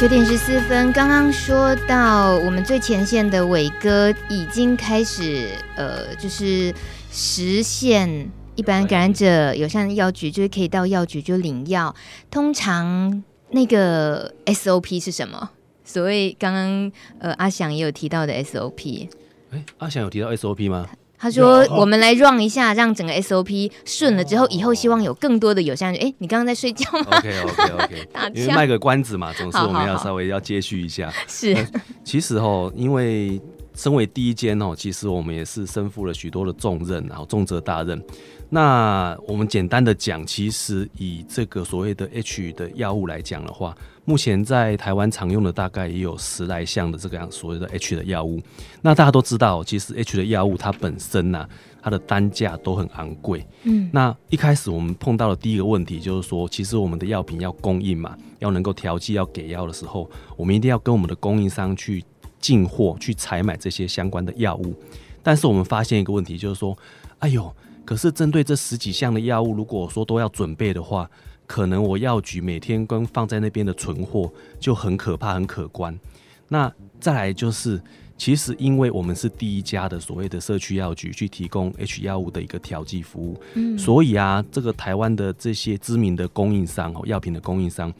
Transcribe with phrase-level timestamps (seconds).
[0.00, 6.74] 九点十四分，刚刚说到我们最前线的伟哥已经开始，呃，就是
[7.10, 11.94] 实现一般感染者有像药局，就是可以到药局就领药。
[12.30, 15.50] 通常那个 SOP 是什么？
[15.84, 19.06] 所谓刚刚呃阿翔也有提到的 SOP。
[19.50, 20.88] 哎，阿翔有提到 SOP 吗？
[21.20, 26.02] 他说：“我们来 run 一下，让整个 SOP 顺了之后，以后希望有更多的友善人。
[26.02, 31.12] 哎，你刚刚在睡觉吗？OK OK OK， 因为卖个关子嘛，总是我们要稍微要接续一下。
[31.28, 31.54] 是，
[32.02, 33.38] 其实哦，因为
[33.74, 38.02] 身为第一间哦，其实我们也是身负了许多的重任，然后重责大任。
[38.48, 48.40] 那我们简单的讲，其实以这个所谓的 H 的药物来讲的话。”目前在台湾常用的大概也有十来项的这个样所谓的 H 的药物。
[48.80, 51.48] 那大家都知道，其实 H 的药物它本身呢、啊，
[51.82, 53.46] 它的单价都很昂贵。
[53.64, 62.02] 嗯，那一开始我们碰到的第一个问题就是说，其实我们的药品要供应嘛，要能够调剂、要给药的时候，我们一定要跟我们的供应商去
[62.40, 64.74] 进货、去采买这些相关的药物。
[65.22, 66.76] 但是我们发现一个问题，就是说，
[67.18, 71.08] 哎呦，可是针对这十几项的药物，如果说都要准备的话，
[71.50, 75.98] 可能我药局每天跟放在那边的存货就很可怕、很可观。
[76.46, 77.82] 那再来就是，
[78.16, 87.92] 其实因为我们是第一家的所谓的社区药局去提供 H 药物的一个调剂服务，嗯，所以啊，这个台湾的这些知名的供应商哦，药品的供应商，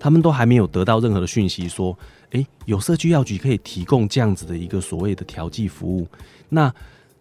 [0.00, 1.96] 他们都还没有得到任何的讯息说，
[2.30, 6.08] 诶，有社区药局可以提供这样子的一个所谓的调剂服务。
[6.48, 6.74] 那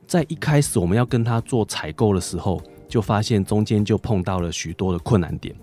[0.08, 5.56] 在一开始我们要跟他做采购的时候，就发现中间就碰到了许多的困难点。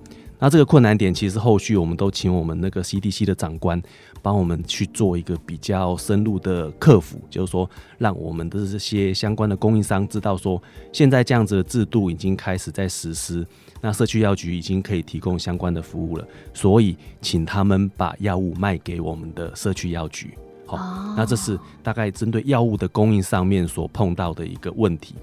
[0.43, 3.81] 那这个困难点，其实后续我们都请我们那个 CDC 的长官
[4.21, 10.61] 帮我们去做一个比较深入的克服，就是说，让我们的这些相关的供应商知道说，
[10.93, 13.47] 现在这样子的制度已经开始在实施，
[13.81, 20.37] 那社区药局已经可以提供相关的服务了，所以请他们把药物卖给我们的社区药局。
[20.67, 20.77] 好，
[21.17, 25.15] 那这是大概针对药物的供应上面所碰到的一个问题。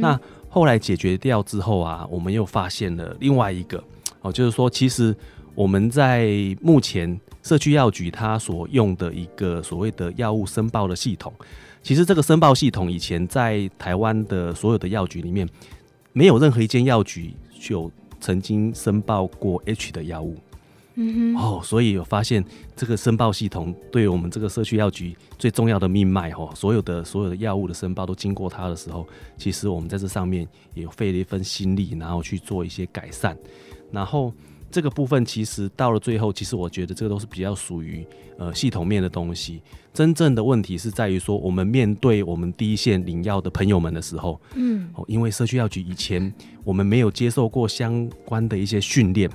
[0.00, 0.16] 那
[0.48, 3.82] 后来解决掉之后啊，我们又发现了另外一个。
[4.28, 5.14] 哦，就是说，其实
[5.54, 6.28] 我们在
[6.60, 11.32] 目前社区药局它所用的一个所谓的药物申报的系统，
[11.82, 15.48] 其实这个申报系统以前在台湾的所有的药局里面，
[16.12, 17.32] 没有任何一间药局
[17.70, 17.90] 有
[18.20, 20.36] 曾经申报过 H 的药物。
[20.96, 21.36] 嗯哼。
[21.36, 22.44] 哦，所以有发现
[22.76, 29.06] 这个申报系统对我们这个社区药局最重要的命脉哦，所有的所有的药物的申报都经过它的时候，
[29.36, 33.36] 其实我们在这上面也费了一份心力，然后去做一些改善。
[33.90, 34.32] 然后
[34.70, 38.06] 这个部分其实到了最后，其实我觉得这个都是比较属于
[38.36, 39.62] 呃系统面的东西。
[39.94, 46.32] 真正的问题是在于说，我们面对我们第一线领药的朋友们的时候，嗯，哦，因为社区药局以前
[46.62, 49.28] 我们没有接受过相关的一些训练，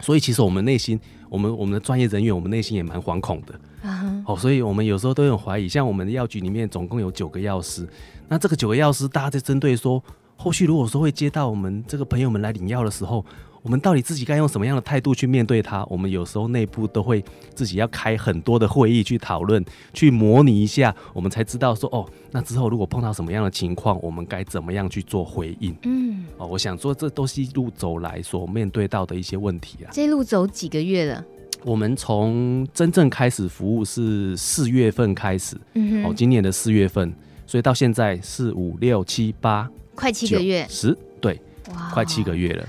[0.00, 3.60] 所以其实我们内心，我们我们的专业人员，我们内心也蛮惶恐的。
[3.88, 7.86] 啊，哦，所以我们有时候都有怀疑，像我们的药局里面总共有九个药师，
[8.28, 10.02] 那这个九个药师，大家在针对说，
[10.36, 13.24] 后续如果说会接到我们这个朋友们来领药的时候。
[13.64, 15.86] 我们到底自己该用什么样的态度去面对它？
[15.88, 19.64] 我们有时候内部都会自己要开很多的会议去讨论，
[19.94, 25.74] 去模拟一下，我们才知道说哦，那之后如果碰到什么样的情况，我们该怎么样去做回应？
[25.84, 29.88] 嗯，哦，我想说这都是一路走来所面对到的一些问题啊。
[29.90, 31.24] 这一路走几个月了？
[31.64, 37.10] 我们从真正开始服务是四月份开始，嗯，哦，今年的四月份，
[37.46, 41.40] 所以到现在四五六七八，快七个月，十，对，
[41.74, 42.68] 哇，快七个月了。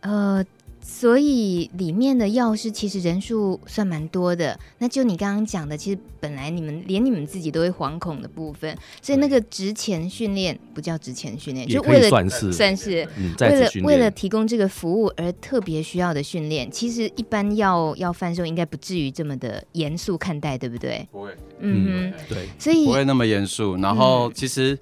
[0.00, 0.44] 呃，
[0.80, 4.58] 所以里面的药师其实人数算蛮多的。
[4.78, 13.08] 那就你刚刚讲的，其实本来你们连你们自己都会惶恐的部分，所以那个职前训练不叫职前训练，就为了算是算是
[13.40, 16.70] 为了为了提供这个服务而特别需要的训练。
[16.70, 21.08] 其实一般药要贩售应该不至于这么的严肃看待，对不对？
[21.10, 21.30] 不会，
[21.60, 23.76] 嗯哼，对，所以不会那么严肃。
[23.76, 24.78] 然后其实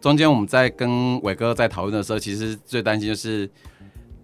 [0.00, 3.50] 中间我们在跟伟哥在讨论的时候，其实最担心就是。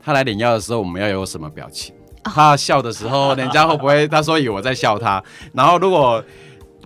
[0.08, 1.94] 他来领药的时候，我们要有什么表情？
[2.24, 5.22] 他笑的时候，人家会不会他说以我在笑他？
[5.52, 6.24] 然后如果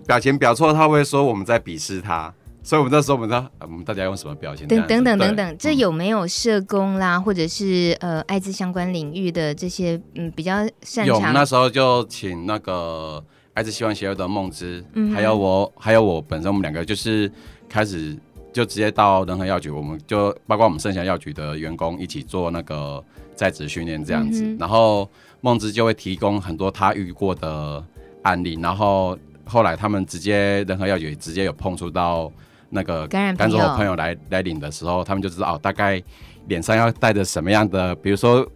[0.05, 2.33] 表情表错，他会说我们在鄙视他。
[2.61, 4.67] 所以我们那时候我们知道，我们大家用什么表情？
[4.67, 11.07] 等等等等等，这有没有社工啦，或者是呃艾滋相关领域的这些嗯比较擅长？
[11.07, 13.23] 有，那时候就请那个
[13.53, 17.31] 艾滋希望协会的梦之，嗯，还有我，还有我本身，我们两个就是
[17.69, 18.17] 开始。
[18.53, 23.03] 就直接到仁和药局，我们就包括我们圣祥药局的员工一起做那个
[23.35, 25.09] 在职训练这样子，嗯、然后
[25.41, 27.83] 梦之就会提供很多他遇过的
[28.21, 32.31] 案例，然后后来他们直接仁和药局直接有碰触到
[32.69, 33.35] 那个感染
[33.75, 36.01] 朋友来来领的时候，他们就知道哦，大概
[36.47, 38.47] 脸上要带着什么样的，比如说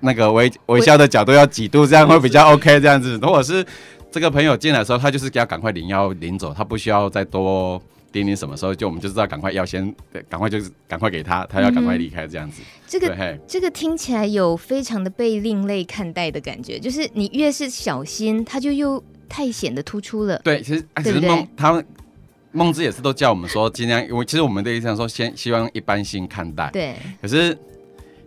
[0.00, 3.66] 那个微微笑的角度要几度，这样会比较 OK 这样子，如果是。
[4.08, 7.82] 这个朋友进来的时候，他就是给他赶快领药领走，他不需要再多
[8.16, 9.94] 叮咛什么时候，就我们就知道赶快要先
[10.28, 12.62] 赶快就是赶快给他，他要赶快离开这样子。
[12.62, 20.40] 嗯、这个这个听起来有非常的被另类看待的感觉，就是你越是小心，他就又太显得突出了。
[20.42, 21.86] 对，其实其实梦他们
[22.52, 26.70] 梦之也是都叫我们说尽量，因为其实我们的意思上说先希望一般性看待。
[26.70, 27.56] 对，可是。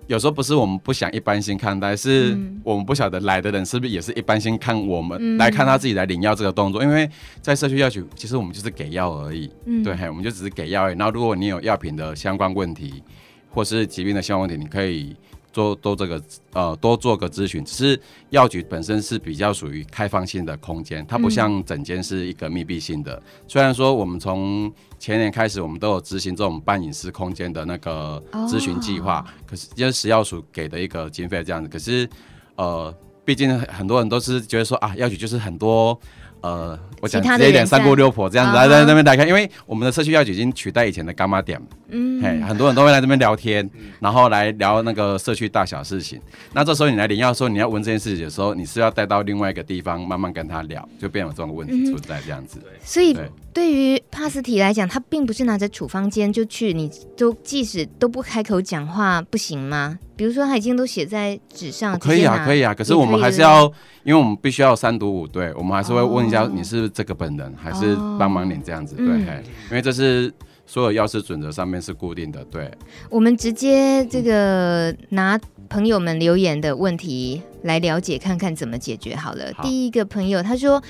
[0.09, 7.07] 有时候不是我们不想一般性看待，是我们不晓得来的人是不是也是一般性看我们、嗯、来看他自己来领药这个动作，因为
[7.41, 10.97] 在社区药局，其实我们就是给药而已，嗯、对，我们就只是给药而已。
[10.97, 13.03] 然后如果你有药品的相关问题，
[13.51, 15.15] 或是疾病的相关问题，你可以。
[15.51, 16.21] 多多这个
[16.53, 17.99] 呃多做个咨询，只是
[18.29, 23.15] 药局本身是比较属于开放性的空间，它不像整间是一个密闭性的。
[23.15, 32.09] 嗯、虽然说我们从前年开始，我们都有执行这种半隐私空间的那个咨询计划，哦、可是因为食药署给的一个经费这样子，可是
[32.55, 32.93] 呃，
[33.25, 35.99] 毕竟很多人都是觉得说啊，药局就是很多。
[36.41, 43.69] 呃，我讲这一点三姑六婆这样子来在那边来看，因为我们的社区药局已经取代以前的干妈店，嗯，嘿，很多人都会来这边聊天，
[43.99, 46.19] 然后来聊那个社区大小事情。
[46.53, 52.61] 那这时候你来领药的时候，你要问这件事情的时候，你是要带到另外一个地方慢慢跟他聊，就变有这种问题存在这样子。
[52.83, 53.17] 所以
[53.53, 59.97] 对于帕斯提来讲，他并不是拿着处方笺就去，你都即使都不开口讲话不行吗？
[60.15, 62.73] 比如说他已经都写在纸上，可以啊，可以啊。
[62.73, 63.63] 可是我们还是要，
[64.03, 70.31] 因为我们必须要三读五对，我们还是会问一下你是这个本人，还是帮忙领这样子，对，因为这是
[70.65, 72.43] 所有药师准则上面是固定的。
[72.45, 72.69] 对，
[73.09, 79.51] 我们直接这个拿朋友们留言的问题来了解，看看怎么解决好了。
[79.63, 80.81] 第一个朋友他说。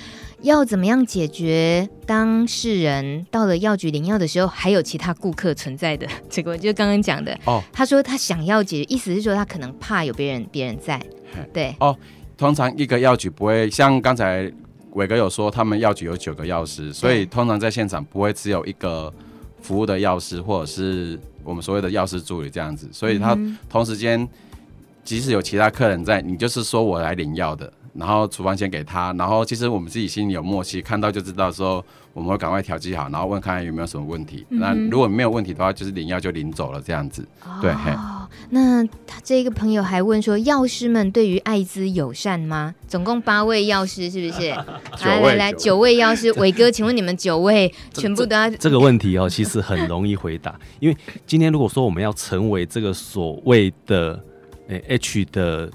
[0.41, 7.62] 要怎么样解决当事人到了药局领药的时候，还有其他顾客存在的 这个，就刚刚讲的哦。
[7.74, 11.01] 他说他想要解决，意思是说他可能怕有别人别人在。
[11.53, 11.95] 对哦，
[12.38, 14.51] 通常一个药局不会像刚才
[14.94, 19.13] 伟哥有说，他们药局有九个药师，所以通常在现场不会只有一个
[19.62, 22.89] 服务的药师，或者是我们所谓的药师助理这样子。
[22.91, 23.38] 所以他
[23.69, 24.27] 同时间
[25.09, 27.73] 即使有其他客人在，你就是说我来领药的。
[27.95, 31.83] 然后处方先给他，然后其实我们自己心里有默契，看到就知道说
[32.13, 34.45] 我们会赶快调剂好，然后问看看有没有什么问题。
[34.51, 37.27] 嗯、那如果没有问题的话，就是领药就领走了这样子。
[37.44, 37.73] 哦、对。
[38.51, 42.75] 那他这个朋友还问说，药师们对于艾滋友善吗？
[42.88, 44.50] 总共八位药师是不是？
[45.03, 48.47] 来来来，九位药师，伟哥，请问你们九位全部都要？
[48.57, 50.95] 这个问题哦，其实很容易回答，因为
[51.25, 54.23] 今天如果说我们要成为这个所谓的
[54.69, 55.69] 诶 H 的。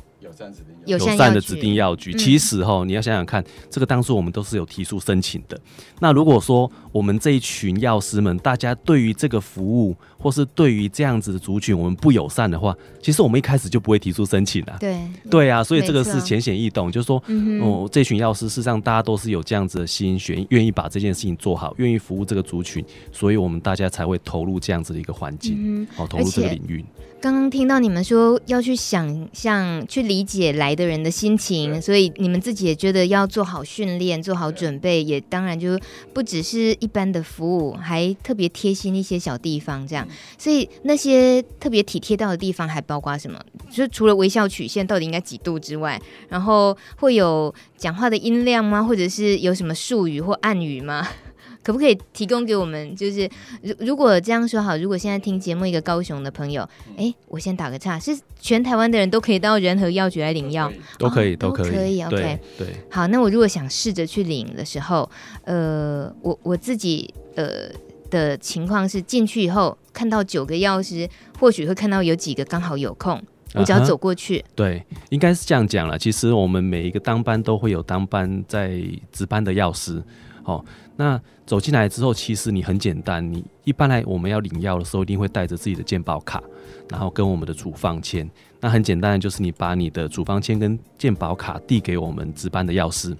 [0.86, 5.60] 友善的指定药局，其实哈，你要想想看，这个当初我们都是有提出申请的。
[6.00, 9.94] 那如果说我们这一群药师们，大家对于这个服务，
[10.24, 14.78] 或是对于这样子的族群，我们不友善的话，其实我们一开始就不会提出申请了。
[14.80, 14.98] 对，
[15.30, 17.22] 对啊，所以这个是浅显易懂，就是说，
[17.60, 22.82] 哦，这群药师事实上大家都是有这样子的心，愿愿意把这件事情做好，愿意服务这个族群，
[23.12, 26.82] 所以我们大家才会投入这样子的一个环境，好，投入这个领域。
[27.20, 35.80] 刚刚听到你们说要去想象、去理解来的人的心情，所以你们自己也觉得要做好训练、做好准备，也当然就
[36.12, 40.06] 不只是一般的服务，还特别贴心一些小地方这样。
[40.38, 43.40] 所以那些特别体贴到的地方还包括什么？
[43.70, 48.82] 就是除了微笑曲线到底应该几度之外，然后会有讲话的音量吗？
[48.82, 51.06] 或者是有什么术语或暗语吗？
[51.64, 52.94] 可不可以提供给我们？
[52.94, 53.26] 就是
[53.62, 65.10] 如如果这样说好，如果现在听节目一个高雄的朋友，哎、欸，我先打个岔，是全台湾的人都可以到仁和药局来领药，都可以，都可以，可以，OK，对，好，那我如果想试着去领的时候，
[65.44, 67.70] 呃，我我自己呃
[68.14, 71.08] 的情况是进去以后看到九个药师，
[71.40, 73.20] 或许会看到有几个刚好有空，
[73.54, 74.38] 我只要走过去。
[74.38, 75.98] Uh-huh, 对，应该是这样讲了。
[75.98, 78.80] 其实我们每一个当班都会有当班在
[79.10, 80.00] 值班的药师，
[80.44, 80.64] 哦。
[80.96, 83.20] 那走进来之后，其实你很简单。
[83.32, 86.40] 你一般来我们要领药的时候，一定会带着自己的健保卡，
[86.88, 88.30] 然后跟我们的处方签。
[88.60, 93.12] 那很简单的，就是你把你的处方签跟健保卡递给我们值班的药师。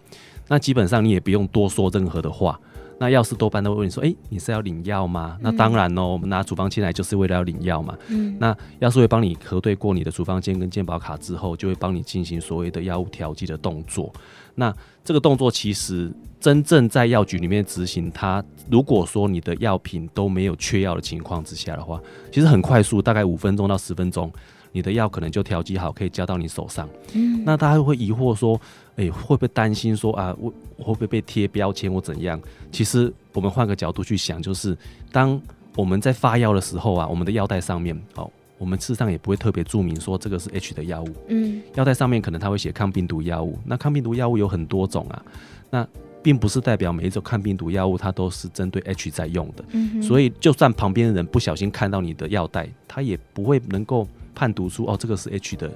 [0.47, 2.59] 那基本上你也不用多说任何的话。
[2.99, 7.97] 那药师多半都会问你说：“诶，你是要领药吗？”那当然哦，我们拿处方签来就是为了要领药嘛。
[8.09, 8.37] 嗯。
[8.39, 14.13] 那药师会帮你核对过你的处方签跟健保卡之后，就会帮你进行所谓的药物调剂的动作。
[14.55, 14.73] 那
[15.05, 24.33] 这个动作其实真正在药局里面执行，它如果说你的药品都没有缺药的情况之下的话，其实很快速，大概五分钟到十分钟，
[24.71, 26.89] 你的药可能就调剂好，可以交到你手上。
[27.15, 28.59] 嗯，那大家会疑惑说，
[28.97, 32.41] 诶，会不会担心说啊，我会不会被贴标签或怎样？
[32.71, 34.77] 其实我们换个角度去想，就是
[35.11, 35.41] 当
[35.77, 38.31] 我们在发药的时候啊，我们的药袋上面，哦。
[38.57, 43.59] 我们事实上也不会特别注明说这个是 H 的药物，嗯，药袋上面可能它会写抗病毒药物。
[43.65, 45.23] 那抗病毒药物有很多种啊，
[45.71, 45.87] 那
[46.23, 49.65] 并不是代表每一种抗病毒药物它都是针对 H 在用的。
[49.71, 55.71] 嗯，所以就算旁边的人不小心看到你的药袋，他也不会能够判读出哦，这个是 H 的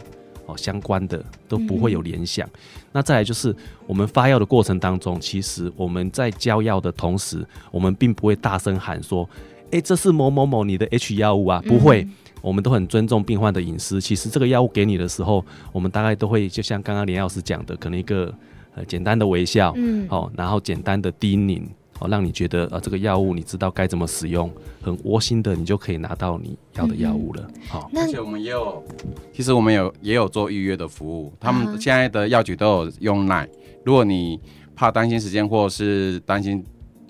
[0.49, 2.45] 哦，相关的都不会有联想。
[2.49, 2.59] 嗯、
[2.93, 3.55] 那再来就是
[3.87, 9.29] 我们发药的过程当中，其实我们在交药的同时，我们并不会大声喊说，
[9.71, 12.03] 哎，这是某某某你的 H 药物啊，不会。
[12.03, 14.01] 嗯我们都很尊重病患的隐私。
[14.01, 18.33] 其实这个药物给你的时候，我们大概都会就像刚刚连药师讲的，可能一个
[18.77, 21.61] 呃简单的微笑，嗯，哦，然后简单的叮咛，
[22.01, 24.51] 哦，让你觉得啊这个药物你知道该怎么使用，
[24.83, 27.49] 很窝心的，你就可以拿到你要的药物了。
[27.69, 28.83] 好、嗯，而且我们也有，
[29.33, 31.33] 其实我们有也有做预约的服务。
[31.41, 33.49] 他们现在的药局都有用 LINE，
[33.85, 34.41] 如果你
[34.75, 36.65] 怕担心时间，或是担心。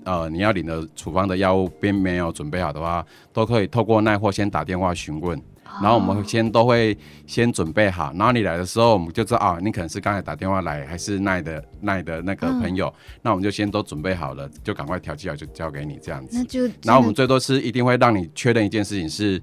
[0.05, 5.39] 呃，你要领的处方的药物并没有准备好的话，都可以透过耐货先打电话询问，
[5.81, 16.37] 然后我们先都会先准备好，然后你来的时候我们就知道啊，你可能是刚才打电话来，还是耐的耐的那个朋友，嗯，那我们就先都准备好了，就赶快调剂好就交给你这样子。
[16.37, 19.41] 那就然后我们最多是一定会让你确认一件事情是，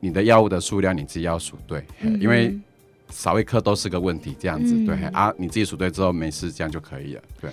[0.00, 2.58] 你的药物的数量你自己要数对，嗯，因为。
[3.12, 7.22] 少一颗都是个问题，这样子、嗯、对啊，你自己数对之后没事，这样就可以了。
[7.40, 7.50] 对，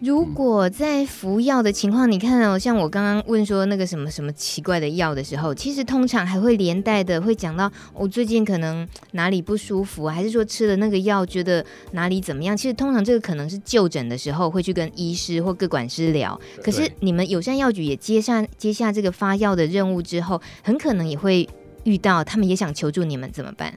[0.00, 12.56] 如果在服药的情况，你看哦，像我刚刚问说那个什么什么奇怪的药的时候，其实通常还会连带的会讲到我最近可能哪里不舒服，还是说吃了那个药觉得哪里怎么样？
[12.56, 16.40] 其实通常这个可能是就诊的时候会去跟医师或各管师聊。
[16.62, 21.48] 可是你们友善药局也接下接下这个发药的任务之后，很可能也会
[21.84, 23.76] 遇到他们也想求助你们怎么办？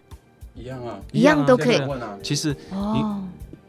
[0.55, 1.81] 一样啊，一样都可以。
[2.21, 3.03] 其实，你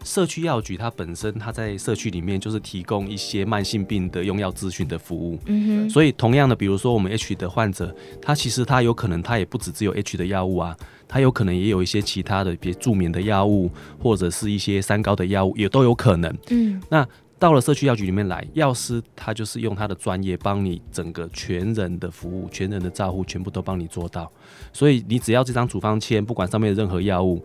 [0.04, 5.38] 社区药局它本身，它在社区里面就是提供一些慢性病的用药咨询的服务。
[5.46, 5.90] 嗯哼。
[5.90, 10.76] 所以，同样的，比如说我们 H 的患者，他其实他有可能他也不只只有 H 的药物啊，
[11.08, 16.36] 他有可能也有一些其他的，比如助眠的药物，或者是一些三高的药物，也都有可能。
[16.50, 16.82] 嗯。
[16.90, 17.08] 那
[17.44, 24.32] 到了社区药局里面来，药师他就是用他的专业帮你整个全人的服务、全人的照护，全部都帮你做到。
[24.72, 27.44] 所以你只要这张处方签，不管上面的任何药物，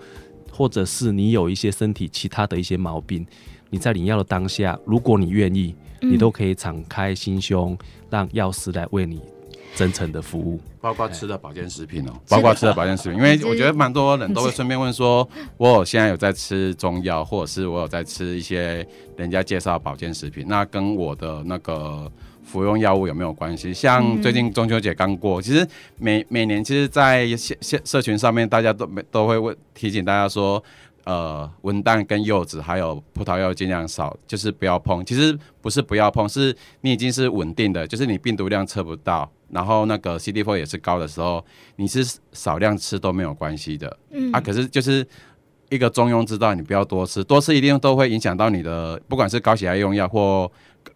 [0.49, 3.27] 或者是你有一些身体其他的一些毛病，
[3.71, 7.77] 你在领药的当下，如果你愿意，你都可以敞开心胸，
[8.09, 9.19] 让药师来为你。
[9.75, 18.85] 真诚的服务，包括吃的保健食品哦，包括吃的保健食品，因为我觉得蛮多人都会顺便问说， 我有现在有在吃中药，或者是我有在吃一些
[19.15, 22.11] 人家介绍保健食品，那跟我的那个
[22.43, 23.73] 服用药物有没有关系？
[23.73, 25.65] 像最近中秋节刚过，其实
[25.97, 30.61] 每每年其实，在社社社群上面，大家都没都会问提醒大家说。
[31.05, 35.03] 呃，文旦跟柚子还有葡萄柚尽量少，就是不要碰。
[35.05, 41.43] 其实不是不要碰，是你已经是稳定的，就是你病毒量测不到，然后那个 CD4 也是高的时候，
[41.77, 43.97] 你是少量吃都没有关系的。
[44.11, 45.05] 嗯啊，可是就是
[45.69, 50.51] 一个中庸之道，你不要多吃，多吃一定都会影响到你的，不管是高血压用药或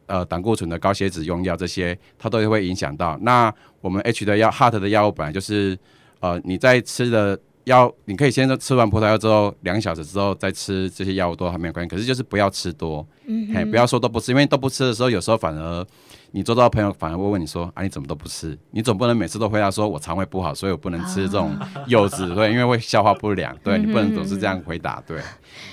[0.05, 3.17] 呃胆固醇的高血脂用药这些，它都会影响到。
[3.21, 5.77] 那我们 H 的药，Heart 的药物本来就是
[6.19, 7.39] 呃你在吃的。
[7.65, 11.89] 药你可以先吃完葡萄药之后，两个小时之后再吃这些药物都还没有关系。
[11.89, 15.85] 可是就是不要吃多，嗯，嘿，不要说都不吃，因为都不吃的时候，有时候反而
[16.31, 18.57] 你做到朋友反而会问你说啊，你怎么都不吃？
[18.71, 21.55] 你总不能每次都回答说我肠胃不好，所以我不能吃这种
[21.87, 25.19] 柚子， 啊、对，因为会消化不良，对，你不能总是这样回答，对，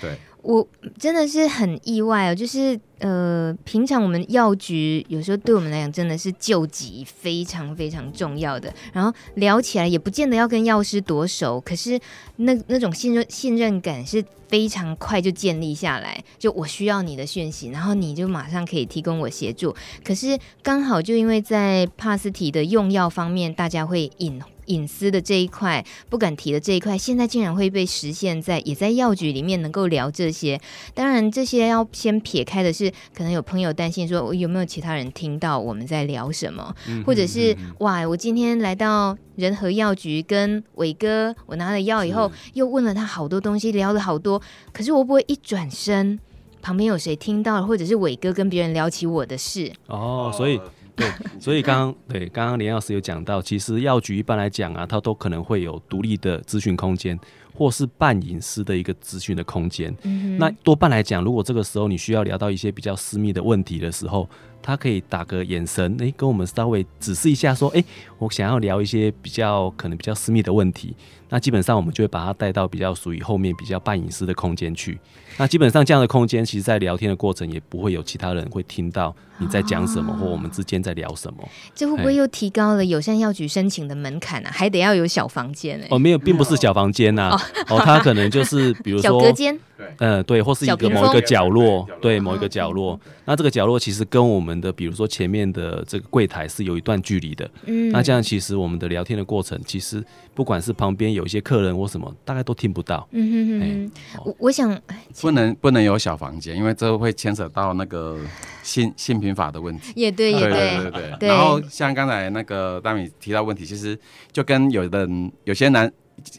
[0.01, 0.17] 对。
[0.43, 0.67] 我
[0.99, 11.99] 真的是很意外哦，就是呃，平常我们药局有时候对我们来讲真的是救急非常非常重要的，然后聊起来也不见得要跟药师多熟，可是
[12.37, 24.41] 那那种信任信任感是非常快就建立下来，就我需要你的讯息，然后你就马上可以提供我协助，可是刚好就因为在帕斯提的用药方面，大家会隐。
[24.67, 30.61] 隐私的这一块不敢提的这一块，现在竟然会被实现在也在药局里面能够聊这些。
[30.95, 44.41] 当然，这些要先撇开的是，可能有朋友担心说，我有没有其他人听到我们在聊什么，嗯、或者是、嗯、哇，我今天来到仁和药局跟伟哥，我拿了药以后，又问了他好多东西，聊了好多。
[44.73, 46.19] 可是我不会一转身，
[46.63, 50.61] 旁边有谁听到了，或者是伟哥跟别人聊起我的事哦，所以。
[50.97, 51.09] 对，
[51.41, 57.19] 所以刚刚 对刚刚林老师有讲到，其实药局一般来讲啊，它都可能会有独立的咨询空间，
[57.55, 59.95] 或是半隐私的一个咨询的空间。
[60.03, 60.39] 嗯。
[60.39, 64.29] 那多半来讲，如果这个时候你需要聊到一些比较私密的问题的时候，
[64.63, 67.87] 他可以打个眼神，诶、欸，跟我们稍微指示一下，说，诶、欸，
[68.19, 70.95] 我想要聊一些比较可能比较私密的问题。
[71.31, 74.99] 那基本上我们就会把他带到比较属于后面比较半隐私的空间去。
[75.39, 81.49] 那基本上这样的空间，其实在聊天的过程也不会有其他人会听到你在讲什么，或我们之间在聊什么。
[81.73, 84.51] 这会不会又提高了友善药局申请的门槛啊？
[84.53, 85.89] 还得要有小房间哎、欸？
[85.91, 87.40] 哦，没有，并不是小房间呐、啊。
[87.69, 89.59] 哦，他可能就是比如说小隔间，
[89.99, 93.01] 嗯，对，或是一个某一个角落，对，某一个角落。
[93.25, 97.49] 那这个角落其实跟我们的比如说前面的这个柜台是有一段距离的。
[97.65, 100.05] 嗯，那这样其实我们的聊天的过程，其实
[100.35, 101.25] 不管是旁边有。
[101.31, 103.07] 一些客人或什么，大概都听不到。
[103.13, 103.93] 嗯哼哼，嗯，
[104.25, 104.77] 我我想
[105.21, 108.19] 不能不能有小房间，因为这会牵扯到那个
[108.65, 109.93] 性性平法的问题。
[109.95, 111.29] 也对，也对，对对对。
[111.29, 113.97] 然后像刚才那个大米提到问题，其实
[114.33, 115.89] 就跟有的人有些男，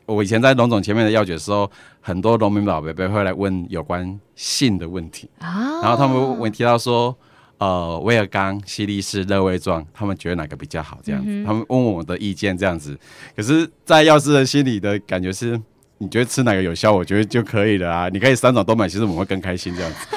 [0.05, 1.69] 我以前在龙总前面的药局的时候，
[2.00, 7.15] 很多农民老伯伯会来问有关性的问题啊，然后他们会提到说。
[7.61, 10.97] 呃，威尔刚、西利士、乐威壮，他们觉得哪个比较好？
[11.03, 13.00] 这样子，嗯、他们问我的意见，这样子。
[13.35, 15.61] 可是，在药师的心里的感觉是，
[16.00, 18.09] 你觉得吃哪个有效，我觉得就可以了啊。
[18.09, 20.07] 你可以三种都买，其实我们会更开心这样子。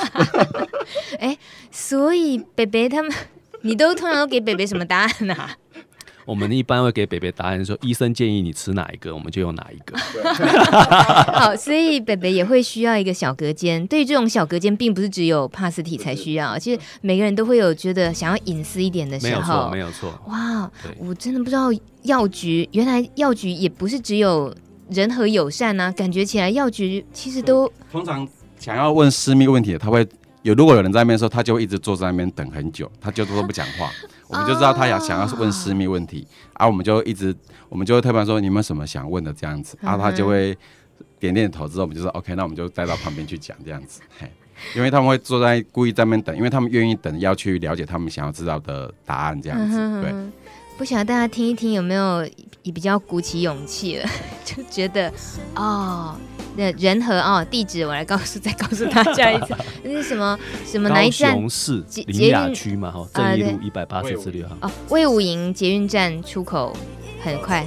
[1.20, 1.38] 哎、欸，
[1.70, 3.12] 所以北北他们，
[3.60, 5.54] 你都通常都给北北什么答案呢、啊？
[6.26, 9.96] 我们一般会给北北答案说，医生建议你吃哪一个，我们就用哪一个。
[11.32, 13.86] 好，所以北北也会需要一个小隔间。
[13.86, 19.70] 对于这种小隔间，并不是只有帕斯体才需要，其实每个人都会有觉得想要隐私一点的时候。
[19.70, 20.20] 没有错，没有错。
[20.28, 21.68] 哇，我真的不知道
[22.02, 24.54] 药局原来药局也不是只有
[24.90, 28.26] 人和友善啊，感觉起来药局其实都通常
[28.58, 30.06] 想要问私密问题的，他会
[30.42, 33.90] 有如果有人在那边说，他就会一直坐在那边等很久，他就都不讲话。
[34.34, 37.34] 我们就知道他要想要问私密问题，啊，我们就一直，
[37.68, 40.56] 我们就会特别说，你们有什么想问的这样子，然后他就会
[41.20, 44.28] 点点头之后，我们就说 OK，那我们就带到旁边去讲这样子， 嘿，
[44.74, 50.12] 因为他们会坐在故意在那边等，因为他们愿意等，要去了解他们想要知道的答案这样子，对。
[50.76, 52.28] 不晓得大家听一听有没有
[52.62, 54.08] 也比较鼓起勇气了，
[54.44, 55.12] 就觉得
[55.54, 56.16] 哦，
[56.56, 59.54] 那人和哦地址我来告诉，再告诉大家一次，
[59.84, 61.32] 那是什么什么哪一站？
[61.32, 64.56] 高雄市林雅区嘛，哈，正义路一百八十四六号。
[64.62, 66.76] 哦，魏武营捷运站出口
[67.22, 67.64] 很快。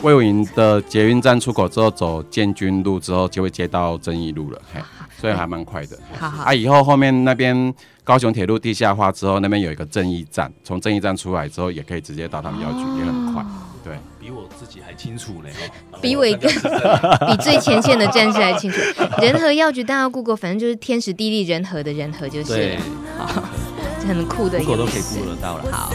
[0.00, 4.80] 魏武营的捷运站出口之后，走建军路之后就会接到正义路了，嘿，
[5.22, 5.98] 所以还蛮快的。
[6.20, 7.74] 好好啊，以后后面那边。
[8.04, 13.44] 高雄铁路地下化之后，那边有一个正义站，从正义站出来之后，也可以直接到他们药局，也很快。
[13.84, 15.52] 对，比我自己还清楚嘞，
[16.00, 16.48] 比伟哥，
[17.28, 18.80] 比最前线的战士还清楚。
[19.22, 22.52] 仁和药局大家 Google，反正就是天时地利人和的人和就是。
[22.52, 22.78] 对，
[23.16, 23.44] 好，
[24.06, 24.76] 很酷的一个。
[24.76, 25.64] 都可以 Google 得到了。
[25.70, 25.92] 好。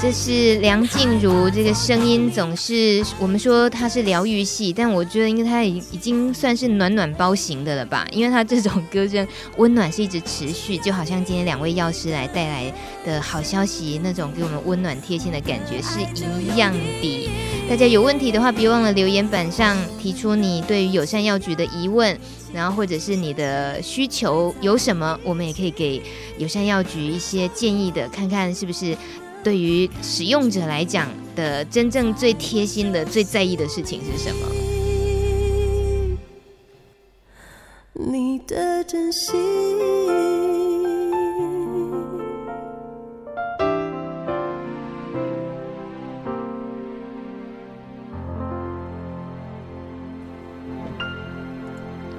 [0.00, 12.72] 这是梁静茹，这个声音总是我们说她是疗愈系，但我觉得应该她已已经算是暖暖包型的了吧，因为她这种歌声温暖是一直持续，就好像今天两位药师来带来
[13.04, 15.98] 的好消息那种给我们温暖贴心的感觉是
[16.40, 17.30] 一样的。
[17.68, 22.16] 大家有问题的话，别忘了留言板上提出你对于友善药局的疑问，
[22.58, 26.02] 然后或者是你的需求有什么，我们也可以给
[26.38, 28.96] 友善药局一些建议的，看看是不是。
[29.44, 34.48] 对于使用者来讲的真正最贴心的、最在意的事情是什么？
[37.94, 40.37] 你的真心。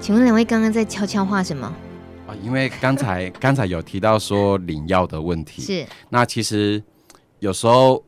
[0.10, 1.72] 请问两位刚刚在悄悄话什么？
[2.26, 6.82] 啊，因为刚才刚才有提到说领药的问题，是那其实。
[7.38, 8.04] 有时候，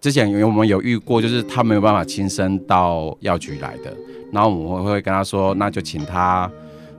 [0.00, 3.92] 之前因为我们有遇过，就是他没有办法亲身到药局来的，
[4.30, 6.48] 然后我们会跟他说，那就请他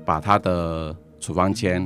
[0.04, 1.82] 把他的处方签，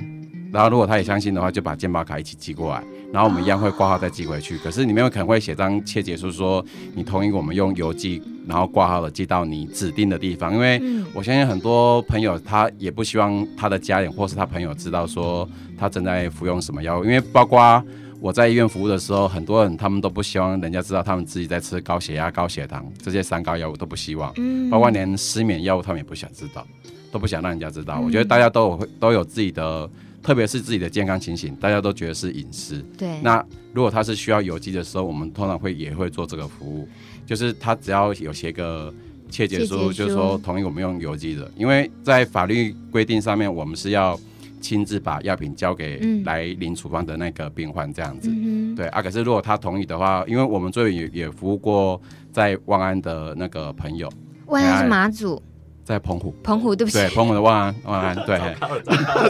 [0.51, 4.57] 然后如果他也相信的话，就把健保卡一起寄过来，然后我们一样会挂号再寄回去。
[4.57, 6.63] 可是里面可能会写张切结书，说
[6.95, 10.53] 你同意我们用邮寄，然后挂号的寄到你指定的地方。
[10.53, 10.81] 因为
[11.13, 17.83] 我相信很多朋友他也不希望他的家人或是他朋友知道说他正在服用什么药物，因为包括。
[18.19, 26.65] 我在医院服务的时候，很多人他们都不希望人家知道他们自己在吃高血压、高血糖这些三高药物都不希望，嗯，包括连失眠药物他们也不想知道，
[27.11, 27.99] 都不想让人家知道。
[27.99, 29.87] 嗯、我觉得大家都有都有自己的，
[30.27, 32.83] 特别是自己的健康情形，大家都觉得是隐私。
[32.97, 33.17] 对。
[33.21, 36.85] 那如果他是需要邮寄的时候，我们通常会也会做这个服务，
[37.25, 38.93] 就是他只要有写个
[39.29, 44.19] 切结书，就是说同意我们用邮寄的，因为在法律规定上面，我们是要。
[44.59, 49.03] 亲自把药品交给来领处方的那个病患，这样子，嗯、对啊。
[49.03, 52.01] 可是如果他同意的话，因为我们最近也也服务过
[52.33, 54.11] 在万安的那个朋友，
[54.47, 55.39] 万安是马祖，
[55.87, 58.37] 在澎湖，澎湖对不起，对，澎湖的万安，万安对，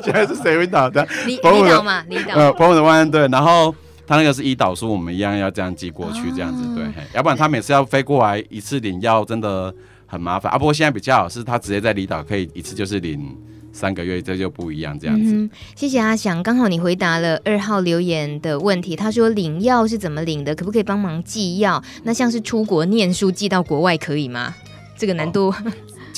[0.03, 1.07] 现在是谁领导的？
[1.27, 2.33] 离离岛嘛，离岛。
[2.33, 3.75] 呃，澎湖的万安对，然后
[4.07, 9.71] 他那个是胰岛素，我们一样要这样寄过去，这样子、哦、对，要不然他每次要飞过来一次领药，真的
[10.07, 10.57] 很麻烦啊。
[10.57, 13.37] 不过现在比较好，是他直接在离岛可以一次就是领
[13.71, 15.31] 三个月，这就不一样这样子。
[15.31, 18.95] 嗯、谢谢阿翔，刚好你回答了二号留言的问题。
[18.95, 20.55] 他说领药是怎么领的？
[20.55, 21.83] 可不可以帮忙寄药？
[22.01, 24.55] 那像是出国念书寄到国外可以吗？
[24.97, 25.49] 这个难度。
[25.49, 25.55] 哦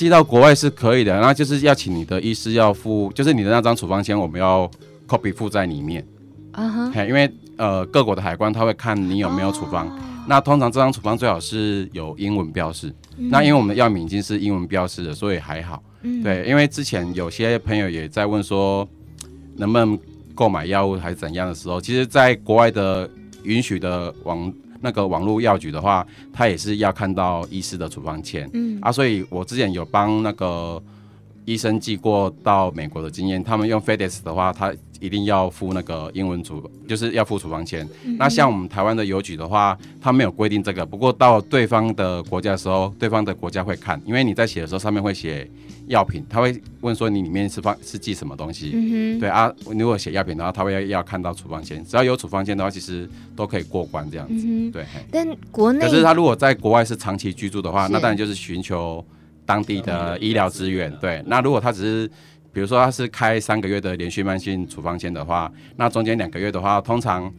[0.00, 4.66] 寄到国外是可以的，那就是要请你的医师要附，就是你的那张处方签，我们要
[5.06, 6.02] copy 附在里面。
[6.52, 9.92] 啊哈，因为呃各国的海关他会看你有没有处方，哦、
[10.26, 12.90] 那通常这张处方最好是有英文标示。
[13.18, 15.82] 嗯、那因为我们的药名已经是英文标示的，所以还好。
[16.00, 18.88] 嗯、对，因为之前有些朋友也在问说，
[19.56, 19.98] 能不能
[20.34, 23.06] 购买药物还是怎样的时候，其实在国外的
[23.42, 24.50] 允许的网。
[24.80, 28.78] 那个网络药局的话，他也是要看到医师的处方签，嗯。
[28.80, 30.82] 啊，所以我之前有帮那个
[31.44, 37.88] 医生寄过到美国的经验，他们用 FedEx 的话，他一定要付那个英文处，就是要付处方签。
[38.04, 45.50] 嗯、那像我们台湾的邮局的话，他没有规定这个，不过到对方的国家的时候，对方的国家会看，因为你在写的时候上面会写。
[45.86, 48.70] 药品，他会问说你里面是放是寄什么东西？
[48.72, 54.44] 嗯、对啊，如果写药品的话，他会要，要看到处方签，只要有处方签的话，其实都可以过关这样子。
[54.46, 59.04] 嗯、对，但国内可是他如果在国外是长期居住的话，那当然就是寻求
[59.50, 60.88] 当地的医疗资源。
[61.00, 62.08] 对，那如果他只是
[62.52, 67.32] 比如说他是开三个月的连续慢性处方签的话，那中间两个月的话，通常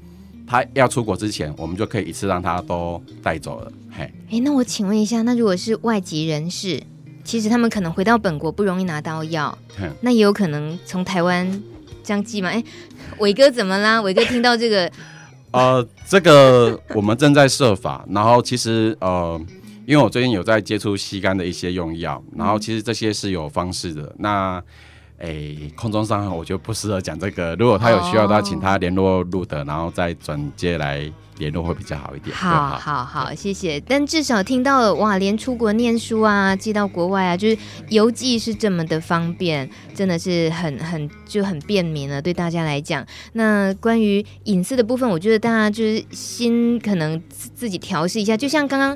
[0.45, 3.71] 他要出国之前，我们就可以一次让他都带走了。
[3.89, 6.83] 嘿，哎、欸，那我请问一下，那如果是外籍人士？
[7.23, 11.47] 其实他们可能回到本国不容易拿到药，嗯、那也有可能从台湾
[12.03, 12.49] 这样寄吗？
[12.49, 12.61] 哎，
[13.19, 14.01] 伟哥怎么啦？
[14.03, 14.91] 伟哥听到这个，
[15.51, 18.03] 呃，这个我们正在设法。
[18.09, 19.39] 然后其实呃，
[19.91, 24.15] 因为我最近有在接触吸肝的一些用药，然后其实这些是有方式的。
[24.19, 24.63] 那
[25.17, 27.53] 哎，空中伤害我觉得不适合讲这个。
[27.55, 31.11] 如果他有需要的话，请他联络路德，然后再转接来。
[31.37, 32.35] 联络会比较好一点。
[32.35, 33.79] 好，好，好，好，谢谢。
[33.79, 37.57] 但至少听到了哇，连出国念书啊，寄到国外啊，就是
[37.89, 43.03] 邮寄是这么的方便，真的是很很就很便民了，对大家来讲。
[43.33, 48.37] 那关于隐私的部分，我觉得大家就是心可能自己调试一下。
[48.37, 48.95] 就像刚刚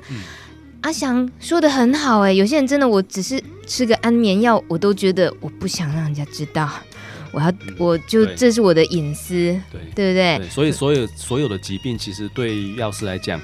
[0.86, 6.70] 阿翔说的很好，哎，有些人真的，我只是吃个安眠药，我都觉得我不想让人家知道。
[7.32, 10.38] 我要，我就这是我的隐私，对，对不对？
[10.38, 13.42] 对，所以所有所有的疾病，其实对药师来讲，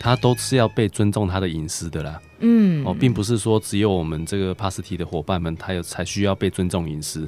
[0.00, 2.20] 他都是要被尊重他的隐私的啦。
[2.40, 7.24] 嗯，哦，并不是说只有我们这个帕斯提的伙伴们，他有才需要被尊重隐私。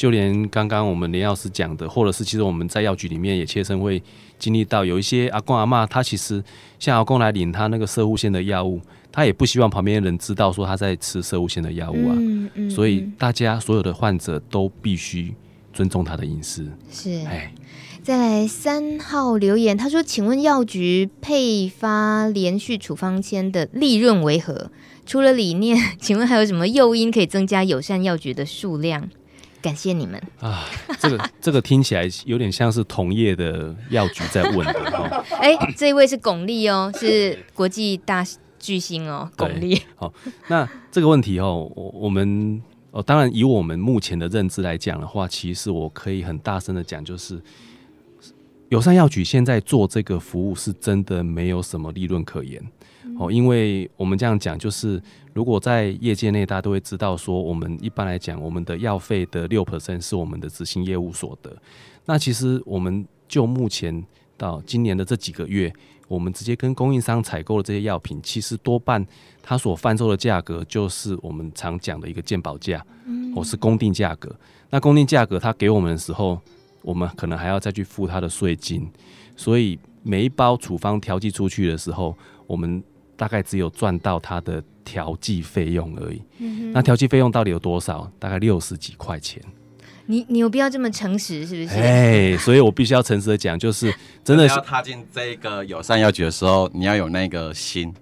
[0.00, 4.02] 就连刚刚我们林药师讲的，或者是其实我们在药局里面也切身会
[4.38, 6.42] 经历到，有一些阿公阿妈，他其实
[6.78, 8.80] 像阿公来领他那个射护线的药物，
[9.12, 12.16] 他也不希望旁边的人知道说他在吃射护线的药物啊。
[12.16, 12.70] 嗯嗯。
[12.70, 15.34] 所以大家所有的患者都必须。
[15.72, 17.12] 尊重他的隐私是。
[17.26, 17.52] 哎，
[18.02, 24.72] 再来三号留言，他说：“请问药局配发连续处方签的利润为何？
[25.06, 29.08] 除了理念， 请问还有什么诱因可以增加友善药局的数量？
[29.62, 30.66] 感谢你们啊！
[30.98, 35.24] 这个 这个听起来有点像是同业的药局在问的 哦。
[35.38, 38.24] 哎，这一位是巩俐哦，是国际大
[38.58, 39.80] 巨星哦，巩俐。
[39.96, 40.12] 好，
[40.48, 42.62] 那这个问题哦，我我们。
[42.92, 47.40] 哦，当然，以我们目前的认知来讲的话，其实我可以很大声的讲，就是
[48.68, 52.60] 友善药局现在做这个服务是真的没有什么利润可言。
[53.20, 55.00] 哦，因为我们这样讲，就是
[55.34, 61.54] 如果在业界内，大家都会知道说，我们一般来讲，我们的药费的六 percent 是我们的执行业务所得。
[62.06, 64.02] 那其实我们就目前
[64.38, 65.70] 到今年的这几个月。
[66.08, 69.06] 我们直接跟供应商采购的这些药品，其实多半
[69.44, 72.84] 它所贩售的价格就是我们常讲的一个鉴保价，
[73.32, 74.34] 或是公定价格。
[74.70, 76.40] 那公定价格它给我们的时候，
[76.82, 78.90] 我们可能还要再去付它的税金，
[79.36, 82.82] 所以每一包处方调剂出去的时候，我们
[83.20, 86.22] 大概只有赚到它的调剂费用而已。
[86.72, 88.10] 那调剂费用到底有多少？
[88.18, 89.42] 大概六十几块钱。
[90.06, 91.78] 你你有必要这么诚实是不是？
[91.78, 97.92] 哎，所以我必须要诚实的讲，就是 真的是要踏进这个友善药局的时候，你要有那个心，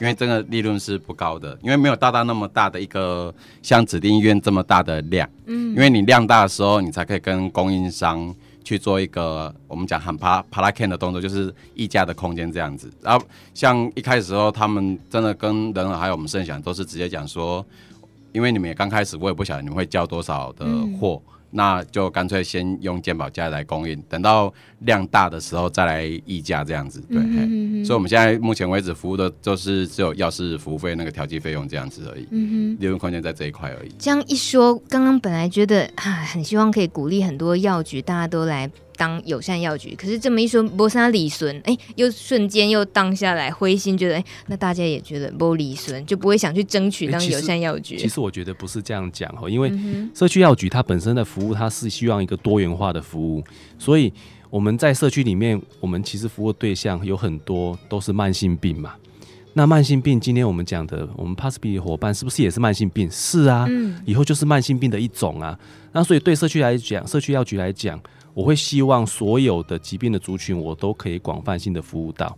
[0.00, 3.32] 因为真的利润是不高的，因为没有大到那么大的一个
[3.62, 8.34] 像指定医院这么大的量，嗯，因为你量大的时候，你才可以跟供应商
[8.64, 12.90] 去做一个我们讲喊帕帕拉 can 的动作，就是溢价的空间这样子。
[13.02, 17.64] 然后像一开始时候，他们真的跟仁和还有我们盛祥都是直接讲说，
[18.32, 20.64] 因为你们也刚开始，我也不晓得你们会交多少的
[20.98, 21.22] 货。
[21.28, 27.18] 嗯那就干脆先用健保价来供应，等到量大的时候再来议价这样子，对。
[27.20, 32.26] 嗯、所以我们现在目前为止服务的就是只有药师服务费那个调剂费用这样子而已，
[32.80, 33.92] 利润空间在这一块而已。
[33.98, 47.96] 这样一说，刚刚本来觉得啊，很希望可以鼓励很多药局大家都来当友善药局，可是这么一说，没啥利润，哎，又瞬间又当下来灰心，觉得哎，那大家也觉得波李孙，就不会想去争取当友善药局。
[47.96, 49.72] 其实我觉得不是这样讲哦，因为
[50.14, 53.42] 社区药局它本身的服务，它是希望一个多元化的服务，
[53.78, 54.12] 所以。
[54.50, 58.94] 我们在社区里面，我们其实服务对象有很多都是慢性病嘛。
[59.54, 63.10] 那慢性病，今天我们讲的，我们 PASB 的伙伴是不是也是慢性病？
[63.10, 65.58] 是啊，嗯，以后就是慢性病的一种啊。
[65.90, 68.00] 那所以对社区来讲，社区药局来讲，
[68.34, 72.36] 我会希望所有的疾病的族群，我都可以广泛性的服务到，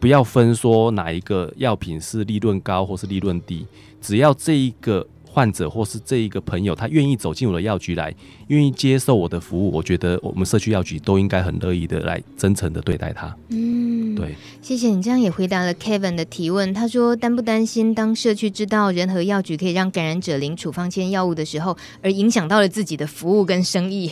[0.00, 3.66] 不要分说哪一个药品是利润高或是利润低，
[4.00, 5.06] 只要这一个。
[5.30, 8.12] 患者或是这一个朋友，他愿意走进我的药局来，
[8.48, 13.36] 愿意接受我的服务，我觉得我们社区药局都应该很乐意的来真诚的对待他。
[13.50, 16.72] 嗯，对，谢谢你这样也回答了 Kevin 的提问。
[16.72, 24.10] 他说担不担心当社区知道仁和药局可以让感染者领处方签药物的时候，而影响到了自己的服务跟生意？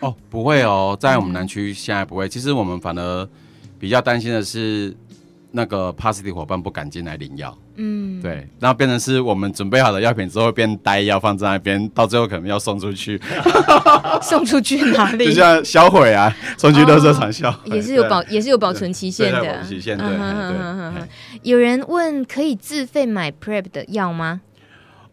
[0.00, 2.28] 哦，不会哦，在我们南区现在不会。
[2.28, 3.28] 其实我们反而
[3.78, 4.96] 比较担心的是。
[5.50, 13.18] 那个 p a s i t y 伙伴不敢进来领药，嗯，对，然后变成是我们准备好的药品之后变呆药放在那边，到最后可能要送出去，
[14.20, 15.24] 送出去哪里？
[15.24, 20.06] 就像销毁啊，送去垃圾场销，也是有保，也是有保存期限的，期限对。
[21.42, 24.42] 有人问可以自费买 PrEP 的药吗？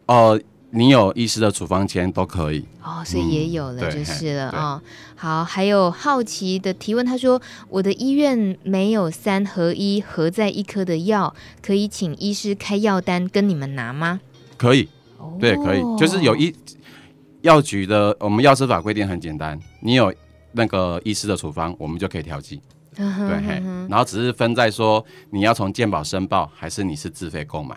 [0.08, 0.38] 哦。
[0.72, 4.82] 你有医师的处方签都可以哦，所以也有了就是了哦。
[5.16, 14.20] 好，还有好奇的提问，他说我的医院没有三合一合在一颗的药，可以请医师开药单跟你们拿吗？
[14.58, 14.90] 可以，
[15.40, 16.54] 对，可以，就是有一
[17.42, 20.14] 药局的，我们药师法规定很简单，你有
[20.52, 22.62] 那个医师的处方，我们就可以调剂。
[22.96, 27.76] 对，然后只是分在说你要从健保申报，还是你是自费购买。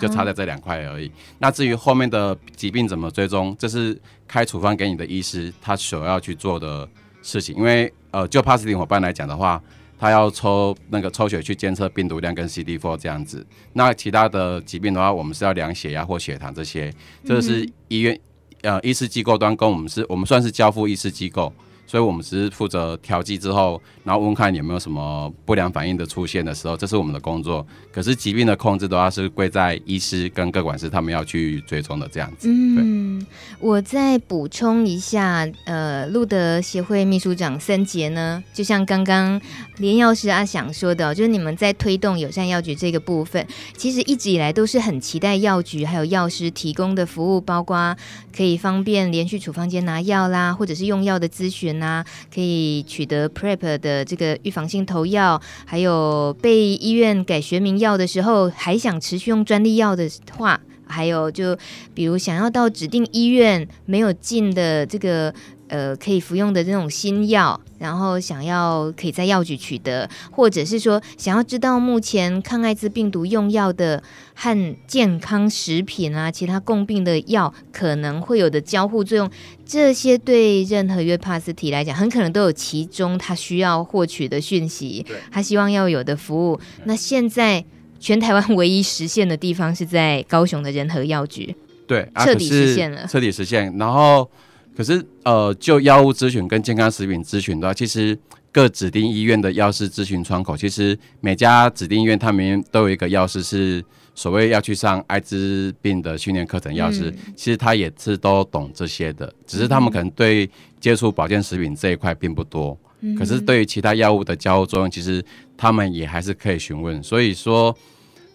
[0.00, 1.10] 就差在这两块而已。
[1.38, 6.88] 那至于后面的疾病怎么追踪，这是开处方给你的医师他所要去做的
[7.22, 7.54] 事情。
[7.56, 9.62] 因为呃，就 PASD 伙伴来讲的话，
[9.98, 13.46] 他要抽那个抽血去监测病毒量跟 CD4 这样子。
[13.72, 16.92] 那其他的疾病的话，我们是要量血压或血糖这些。
[17.24, 18.18] 这是医院
[18.62, 21.52] 呃医师机构端跟我们是，我们算是交付医师机构。
[21.92, 27.66] 所以，我们只是负责调剂之后，然后问看有没有什么不良反应的出现的时候，这是我们的工作。
[27.92, 32.48] 可是疾病的控制的话，是归在医师跟各管师他们要去追踪的这样子。
[32.50, 33.22] 嗯，
[33.60, 39.38] 我再补充一下，呃，路德协会秘书长森杰呢，就像刚刚
[39.76, 47.94] 连药师阿翔说的，就是你们在推动友善药局这个部分，其实一直以来都是很期待药局还有药师提供的服务，包括
[48.34, 51.81] 可以方便连续处方间拿药啦，或者是用药的咨询。
[51.82, 61.58] 那可以取得 PrEP 的这个预防性投药，还有被医院改学名药的时候，还想持续用专利药的话，还有就
[61.92, 65.34] 比如想要到指定医院没有进的这个。
[65.72, 74.02] 呃，可以服用的这种新药，然后想要可以在药局取得，或者是说想要知道目前抗艾滋病毒用药的
[74.34, 79.30] 和健康食品啊，其他共病的药可能会有的交互作用，
[79.64, 86.60] 这些对任何约帕斯提来讲，很可能都有其中他需要获取的讯息，他希望要有的服务。
[86.84, 87.64] 那现在
[87.98, 91.56] 全台湾唯一实现的地方是在高雄的仁和药局，
[91.86, 94.28] 对，彻底实现了，彻底实现，然后。
[94.74, 98.18] 可是，呃，就药物咨询跟健康食品咨询的话，其实
[98.50, 106.74] 各指定医院的药师咨询窗口，其实每家指定医院他们都有一个药师，是所谓要去上艾滋病的训练课程。
[106.74, 110.48] 药师、嗯、其实他也是都懂这些的，只是他们可能对
[110.80, 112.76] 接触保健食品这一块并不多。
[113.00, 115.22] 嗯、可是对于其他药物的交互作用，其实
[115.56, 117.02] 他们也还是可以询问。
[117.02, 117.76] 所以说，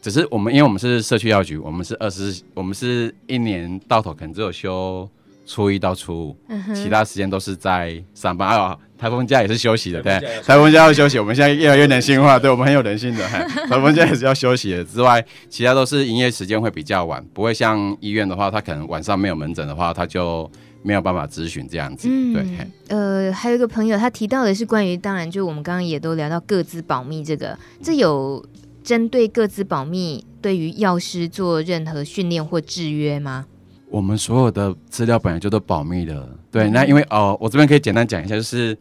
[0.02, 5.10] 只是我们因为我们是社区药局，我们是二十，我们是一年到头可能只有休。
[5.47, 6.38] 初一到初五，
[6.75, 8.47] 其他时间都是在上班。
[8.47, 11.17] 啊，台风假也是休息的，对，台风假要休息。
[11.17, 13.25] 我们现在越来越人性化，对我们很有人性的。
[13.69, 20.51] 台风假也是要休息的之外，其他都是营业时间会比较晚，不会像医院的话，他可能晚上没有门诊的话，他就
[20.83, 22.10] 没有办法咨询这样子。
[22.12, 28.45] 嗯、对，呃，还有一个朋友他提到的是关于，当然就我们刚刚也都聊到各自保密这个，这有
[28.83, 33.45] 针对各自保密对于药师做任何训练或制约吗？
[33.89, 36.69] 我们所有的资料本来就都保密的，对。
[36.69, 38.78] 那因为哦，我这边可以简单讲一下，就是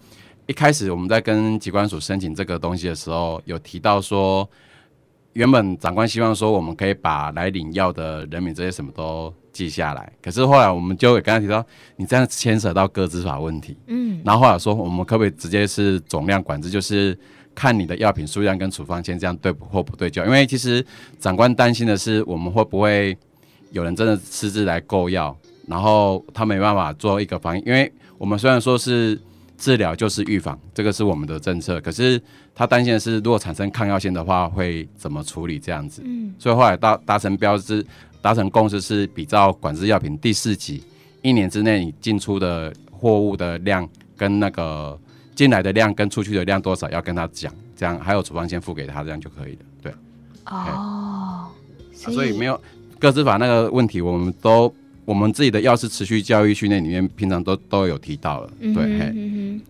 [0.47, 4.49] 一开始我们在跟机关署申请这个东西的时候，有提到说，
[5.35, 11.65] 原本长官希望说我们可以把来领药的人名这些什么都记下来，可是后来我们就刚才提到，
[11.97, 14.21] 你这样牵扯到个资法问题，嗯。
[14.25, 17.17] 然后后来说，我们可不可以直接是总量管制，就是
[17.55, 20.25] 看你的药品数量跟处方签这样对或不对焦。
[20.25, 20.85] 因为其实
[21.21, 23.17] 长官担心的是，我们会不会
[23.77, 25.37] 有人真的私自来购药，
[25.67, 27.63] 然后他没办法做一个防疫。
[27.67, 29.21] 因为我们虽然说是
[29.59, 32.21] 治疗就是预防，这个是我们的政策，可是
[32.55, 36.01] 他担心的是，如果产生抗药性的话，会怎么处理这样子？
[36.05, 37.85] 嗯，所以后来达达成标志，
[38.23, 40.83] 达成共识是比照管制药品第四级，
[41.21, 44.99] 一年之内你进出的货物的量跟那个。
[45.37, 49.59] 进来的量跟出去的量多少要跟他讲，这样还有处方先付给他，这样就可以了。
[49.83, 49.93] 对，
[50.47, 51.51] 哦，
[51.93, 52.59] 所以，所以没有
[52.99, 54.73] 个资法那个问题，我们都
[55.05, 58.51] 我们自己的药师持续教育训练里面，平常都都有提到了。
[58.61, 59.63] 对，嗯哼，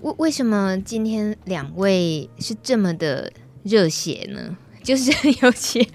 [0.00, 4.56] 为为什么今天两位是这么的热血呢？
[4.82, 5.10] 就是
[5.42, 5.86] 尤其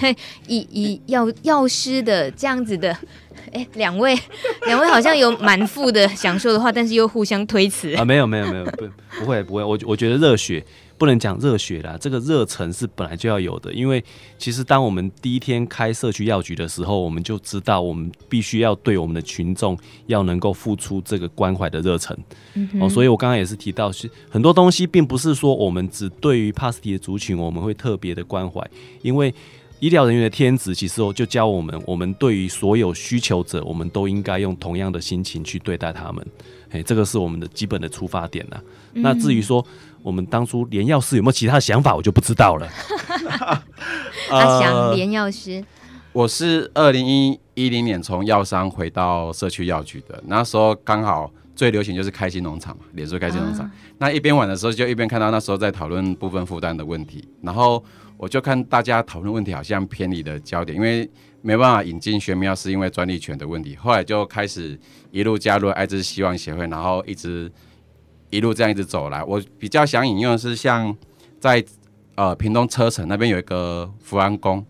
[0.00, 0.14] 在
[0.46, 2.96] 以以药药师的这样子的。
[3.50, 4.14] 哎，两位，
[4.66, 8.04] 两位好像有满腹的想说的话，但是又互相推辞啊！
[8.04, 8.86] 没有，没有，没有，不，
[9.20, 9.64] 不会，不会。
[9.64, 10.62] 我我觉得热血
[10.98, 13.72] 不能讲热血啦，这个热忱是本来就要有的。
[13.72, 14.04] 因为
[14.36, 22.18] 其实当我们第一天开社区药局的时候，我们就知道我们必须要对我们的群众要能够付出这个关怀的热忱。
[22.54, 28.68] 嗯、哦，所以我刚刚也是提到，是很多东西并不是说我们只对于帕斯提的族群我们会特别的关怀，
[29.00, 29.32] 因为。
[29.80, 36.26] 医疗人员的天职，其实就教我们，我们对于所有需求者，我们都应该用同样的心情去对待他们。
[36.70, 38.60] 哎，这个是我们的基本的出发点呐。
[38.94, 39.64] 嗯、那至于说
[40.02, 42.68] 我们当初连药师有没有其他的想法，我就不知道了。
[44.30, 45.64] 阿翔，连药师，
[46.12, 47.06] 我是二零
[47.54, 53.64] 一零年从药商回到社区药局的，那时候刚好最流行就是开心农场嘛，脸书开心农场。
[53.64, 57.84] 啊、那一边玩的时候，就一边看到那时候在讨论部分负担的问题，然后。
[58.20, 61.08] 我就看大家讨论问题好像偏离了焦点，因为
[61.40, 63.76] 没办法引进玄妙是因为专利权的问题。
[63.76, 64.76] 后来就开始
[65.12, 67.48] 一路加入艾滋希望协会，然后一直
[68.30, 69.22] 一路这样一直走来。
[69.24, 70.94] 我比较想引用的是像
[71.40, 71.64] 在
[72.14, 74.64] 呃屏东车城那边有一个福安宫，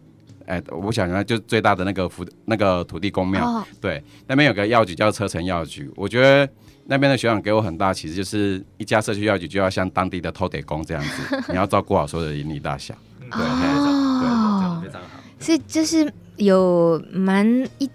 [0.47, 5.91] 哎、欸，我想想就最大的那个福那个土地公庙，哦、对，那边有个药局叫车城药局。
[5.97, 6.51] 我觉得
[6.87, 12.95] 那边的学长给我很大启示，就是一家社区药局就要像当地的土地公这样子， 你要照顾好所有的邻里大小。
[13.21, 15.09] 对，哦，非常好。
[15.39, 17.47] 所以就是有蛮
[17.79, 17.91] 一，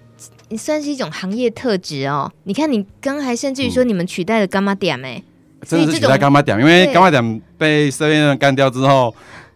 [0.55, 2.31] 算是一种行业特质哦。
[2.43, 5.21] 你看，你刚才甚至于说你们取代了干妈店哎，
[5.65, 9.13] 真的是取代干妈点，因为干妈点被社员人干掉之后，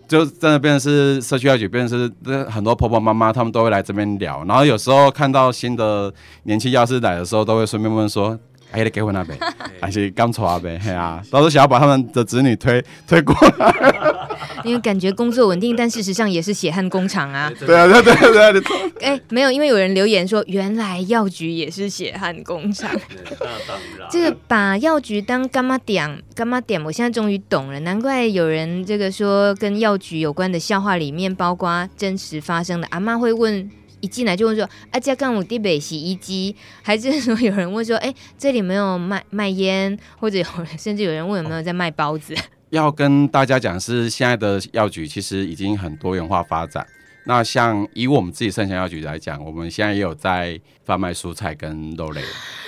[0.07, 4.43] 就真的变成是社区药局，变成是很多婆婆妈妈他们都会来这边聊。
[4.45, 8.37] 然后有时候看到新的年轻药师来的时候，都会顺便问说。
[8.69, 9.39] 还得结婚那边，
[9.79, 13.73] 还是刚出阿呗，嘿啊，都是想要把他们的子女推推过来，
[14.65, 17.51] 因为感觉工作稳定，但事实上也是血汗工厂啊。
[17.59, 18.63] 对啊，对对对啊，
[19.01, 22.89] 哎、欸，没有，因为有人留言说，原来药局也是血汗工厂。
[24.09, 33.69] 这个把药局当干妈点，干妈点，我现在终于懂了，难怪有人这个说跟药局有关的笑话里面，包括真实发生的，阿妈会问。
[33.99, 42.35] 一进来就问说：“啊，家干我地北洗衣机，还是说有人问说，哎、欸，这里没有卖卖烟，或者有人甚至有人问有没有在卖包子？”
[42.69, 46.85] 要跟大家讲是，现在的药局其实已经很多元化发展。
[47.25, 52.21] 那像以我们自己圣祥药局来讲，我们现在也有在贩卖蔬菜跟肉类。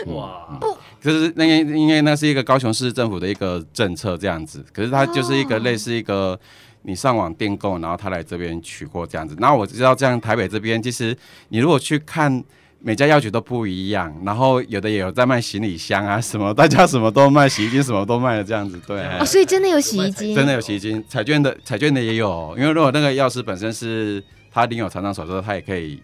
[0.07, 0.47] 哇！
[0.51, 6.39] 嗯嗯、就是那个，因为那是一个高雄市政府的一个政策这样子，可是它就是一个类似一个。
[6.83, 9.35] 你上网订购，然后他来这边取货这样子。
[9.37, 11.15] 那我知道这样台北这边，其实
[11.49, 12.41] 你如果去看
[12.81, 18.79] 每家药局都不一样，然后有的也有在卖行李箱啊什么，大家什么都卖，洗衣机什么都卖的这样子。
[18.87, 22.55] 对， 哦，所以真的有洗衣机，真的有洗衣机，彩券的彩券的也有。
[22.57, 26.01] 因为如果那个药师本身是他领有厂商手册，他也可以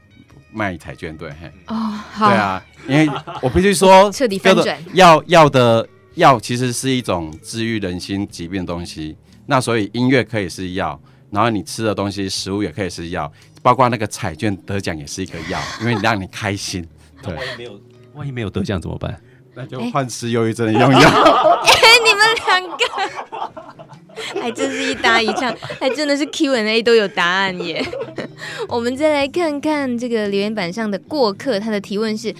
[0.51, 1.15] 卖彩券。
[1.17, 1.29] 对，
[1.67, 1.75] 哦，
[2.11, 3.09] 好，对啊，因为
[3.41, 9.15] 我必须说，彻底翻转，药药的药其实是一种治愈人心疾病的东西。
[9.45, 10.99] 那所以音乐可以是药，
[11.35, 13.29] 然后你吃的东西食物也可以是药，
[13.61, 16.87] 包括那个彩券得奖也是一个药， 因为你让你开心。
[17.21, 17.81] 对，万一没有，
[18.13, 19.19] 万一没有得奖怎么办？
[19.53, 20.87] 那就换吃忧郁症的用药。
[21.61, 27.85] 哎、欸，你们两个还真是一搭一唱，还真的是 Q&A 都有答案耶。
[28.69, 32.33] 我们再来看看这个留言板上的过客，他的提问是。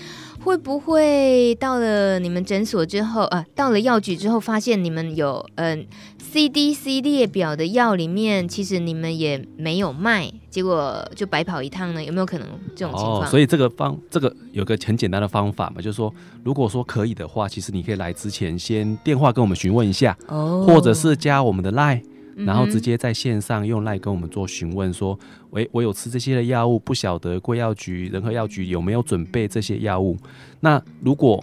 [0.45, 5.85] 会不会到了你们诊所之后，啊，到了药局之后，发现你们有嗯、呃、
[6.31, 12.03] CDC 列表的药里面，其实你们也没有卖，结果就白跑一趟呢？
[12.03, 13.23] 有没有可能这种情况？
[13.23, 22.03] 哦，所以这个方，这个有个很简单的方法嘛，就是说，如果说可以的话，其实你可以来之前先电话跟我们询问一下，哦，或者是加我们的 Line。
[22.35, 25.17] 然后直接在线上用赖跟我们做询问，说
[25.51, 30.17] ：“喂，我有吃这些的药物，不晓得贵药局、仁和药局有没有准备这些药物？
[30.59, 31.41] 那如果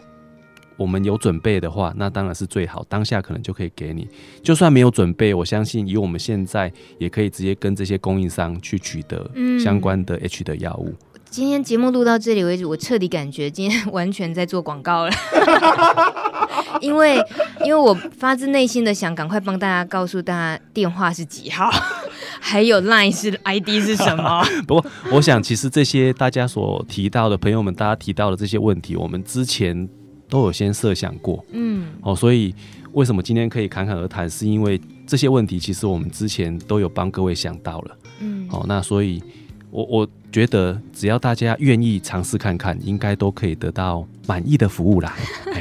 [0.76, 4.09] 我们有准备的话，那当然是最好，当下可能就可以给你。
[4.43, 10.88] 就算没有准备，我相信以我们现在也可以直接跟这些供应商去取得相关的 H 的药物。
[10.88, 15.11] 嗯今天节目录到这里为止，我彻底感觉今天完全在做广告了，
[16.83, 17.16] 因为
[17.64, 21.70] 因为我发自内心的想赶快帮大家告诉大家电话是几号，
[22.39, 24.45] 还有 Line 是 ID 是什么。
[24.68, 29.89] 不过，我想其实这些大家所提到的朋友们，大家提到的这些问题，我们之前
[30.28, 32.55] 都有先设想过，嗯，哦，所以
[32.93, 39.22] 为什么今天可以侃侃而谈，是因为这些问题其实我们之前都有帮各位想到了，嗯，哦，那所以。
[39.74, 45.14] 我我觉得只要大家愿意尝试看看，应该都可以得到满意的服务啦。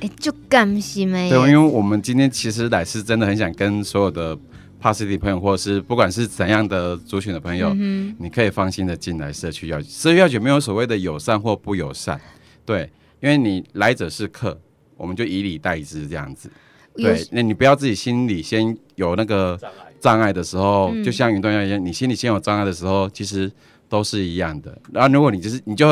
[0.00, 1.28] 哎、欸，就甘心没？
[1.28, 4.36] 对，因为我们今天其实来是真的很想跟所有的
[4.80, 9.88] 帕斯蒂朋友，或者是不管是怎样的族群的朋友，嗯、你可以放心的进来社区药局。
[9.88, 12.20] 社区药局没有所谓的友善或不友善，
[12.64, 12.90] 对，
[13.20, 14.58] 因为你来者是客，
[14.96, 16.50] 我们就以礼待之这样子。
[16.96, 19.58] 对，那你不要自己心里先有那个。
[20.00, 23.48] 障碍的时候，嗯、就像云端一样，你心里先有障碍的时候，其实
[23.92, 24.74] 都是一样的。
[24.90, 25.86] 然后，如果你就是，你就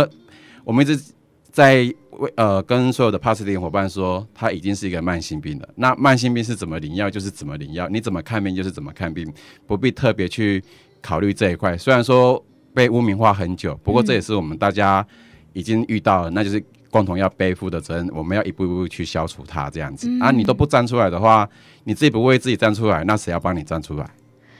[0.64, 0.98] 我们一直
[1.52, 1.82] 在
[2.12, 5.68] 为呃跟所有的帕斯蒂伙伴说，他已经是一个慢性病了。
[5.76, 9.30] 那慢性病是怎么领药，就是怎么领药，你怎么看病就是怎么看病，
[9.66, 10.64] 不必特别去
[11.02, 11.76] 考虑这一块。
[11.76, 12.42] 虽然说
[12.72, 15.06] 被污名化很久，不过这也是我们大家
[15.52, 18.08] 已经遇到了，嗯、那就是共同要背负的责任。
[18.14, 21.46] 我们要一步一步去消除它，这样子、嗯、啊，你都不站出来的话。
[21.84, 24.08] 你自己不为自己站出来，那谁要帮你站出来？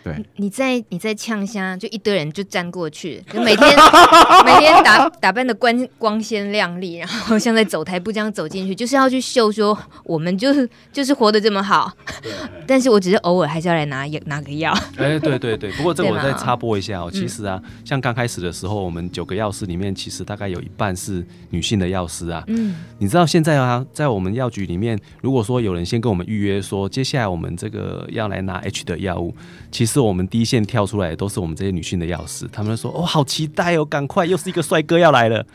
[0.03, 3.69] 对，你在你在呛虾，就一堆人就站过去，就每天
[4.47, 11.93] 每天打打扮的光光鲜亮丽，然后像在走台步这样走进去，就是要去秀说我们就是就是活得这么好。
[12.23, 12.33] 对
[12.67, 14.73] 但是我只是偶尔还是要来拿拿个药。
[14.97, 17.11] 哎、欸，对对对，不过这个我再插播一下哦。
[17.13, 22.43] 其实啊，嗯、像刚开始的时候，我们九个药师里面，其实大概有一半是女性的药师啊。
[22.47, 29.35] 嗯，你知道现在啊，在我们药局里面，如果说有人先跟我们预约说，接下来我们这个要来拿 H 的药物，
[29.71, 29.90] 其实。
[29.91, 35.45] 是我们第一线跳出来的，都是我们这些女性的钥匙，他们说：“哦，好期待哦，赶快又是一个帅哥要来了。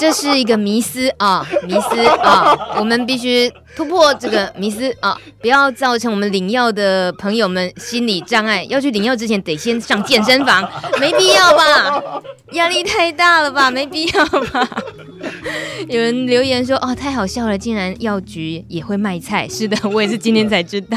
[0.00, 8.64] 这是一个迷思啊， 迷思啊，我们必须突破这个迷思啊，不要造成我们领药的朋友们心理障碍。
[8.70, 10.66] 要去领药之前，得先上健身房，
[10.98, 12.02] 没必要吧？
[12.52, 13.70] 压力太大了吧？
[13.70, 14.66] 没必要吧？
[15.88, 20.96] 有人留言说：“哦，太好笑了，竟然药局也会卖菜。”是的，我也是今天才知道。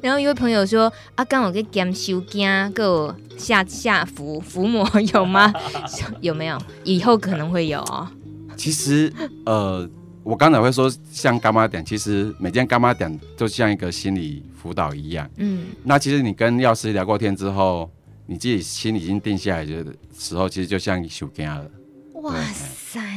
[0.00, 5.52] 然后一位朋友说：“啊，刚我给减收惊，给我下下服服膜有吗？
[6.20, 6.56] 有没有？
[6.84, 8.06] 以后可能会有哦。”
[8.58, 9.10] 其实，
[9.46, 9.88] 呃，
[10.24, 15.30] 我刚才会说像干妈点，其实每间干妈点就像一个心理辅导一样。
[15.36, 17.88] 嗯，那其实你跟药师聊过天之后，
[18.26, 19.86] 你自己心里已经定下来的
[20.18, 21.70] 时候，其实就像你收惊了。
[22.14, 22.66] 哇塞，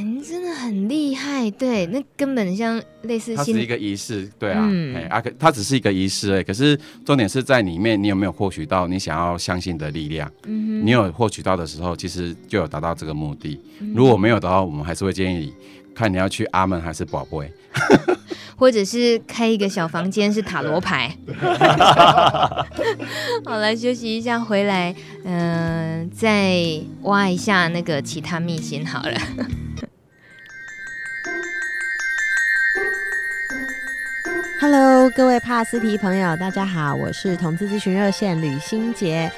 [0.04, 1.50] 你真的很厉害！
[1.52, 10.30] 对，那根本像类似，它是一个仪式，对啊，嗯、哎，啊，它只是一个仪式哎，可是重点是在里面，你有没有获取到你想要相信的力量？
[10.46, 13.60] 嗯哼，你有获取到的时候，其实就有达到这个目的。
[13.80, 15.54] 嗯、如果没有的话，我们还是会建议你
[15.96, 17.52] 看你要去阿门还是宝贝。
[18.58, 21.18] 或者是开一个小房间是塔罗牌。
[23.44, 29.18] 好，来休息一下，回来，嗯、呃，再挖一下那个其他秘辛好了。
[34.62, 39.32] Hello，各位帕斯提朋友，大家好，我是同志咨询热线吕欣洁。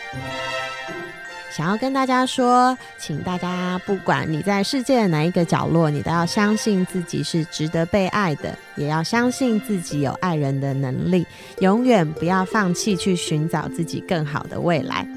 [1.55, 11.27] 想要跟大家说，请大家不管你在世界的哪一个角落，你都要相信自己是值得被爱的，也要相信自己有爱人的能力，
[11.59, 15.07] 永远不要放弃去寻找自己更好的未来。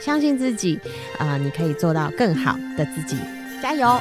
[0.00, 0.78] 相信自己，
[1.18, 3.16] 啊、你可以做到更好的自己，
[3.60, 4.00] 加油！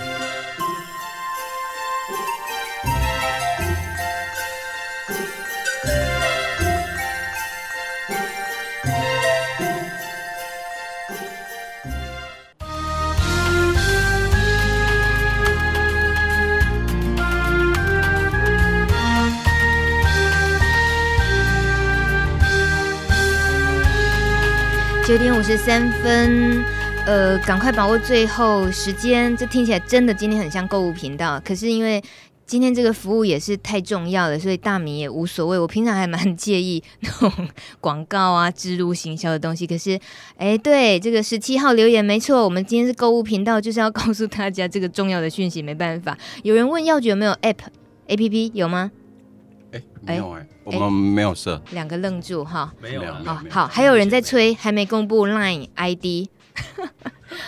[25.41, 26.63] 五十三分，
[27.07, 29.35] 呃，赶快把握最后时间。
[29.35, 31.99] 这听起来真的今天很像购物频道，可是因为
[32.45, 35.57] 今天这个服务也是太重要了，所以大米也无所谓。
[35.57, 39.65] 我平常还蛮介意那种广告啊、植入行销的东西。
[39.65, 39.99] 可是，
[40.37, 45.63] 哎，对，这个十七号留言没错，我们今天是购物频道，就是要告诉大家这个重要的讯息。
[45.63, 47.57] 没办法，有人问药局有没有 App、
[48.07, 48.91] APP 有吗？
[49.71, 50.45] 哎，没有哎。
[50.63, 56.29] 我们没有设，两个愣住哈，没有，啊，好，还有人在催，还没公布 Line ID，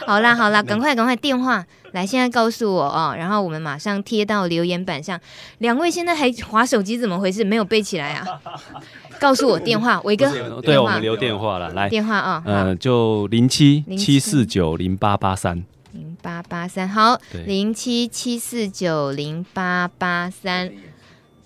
[0.05, 5.20] 好啦好啦， 赶快赶快电话来，现在告诉我哦，然后我们马上贴到留言板上。
[5.59, 7.43] 两位现在还划手机，怎么回事？
[7.43, 8.26] 没有背起来啊？
[9.22, 10.30] 告诉我电话，伟哥。
[10.61, 20.72] 对，我们留电话了，来电话啊，嗯、呃，就零七七四九零八八三零八八三，好，零七七四九零八八三。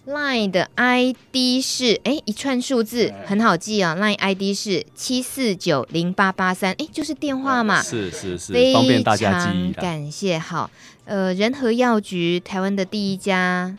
[0.07, 9.73] Line 的 ID 是哎一串数字很好记啊、哦、，Line ID 是七四九零八八三，哎就是电话嘛，是是是，方便大家记忆。
[9.73, 10.71] 感谢，好，
[11.03, 13.75] 呃，仁和药局，台湾的第一家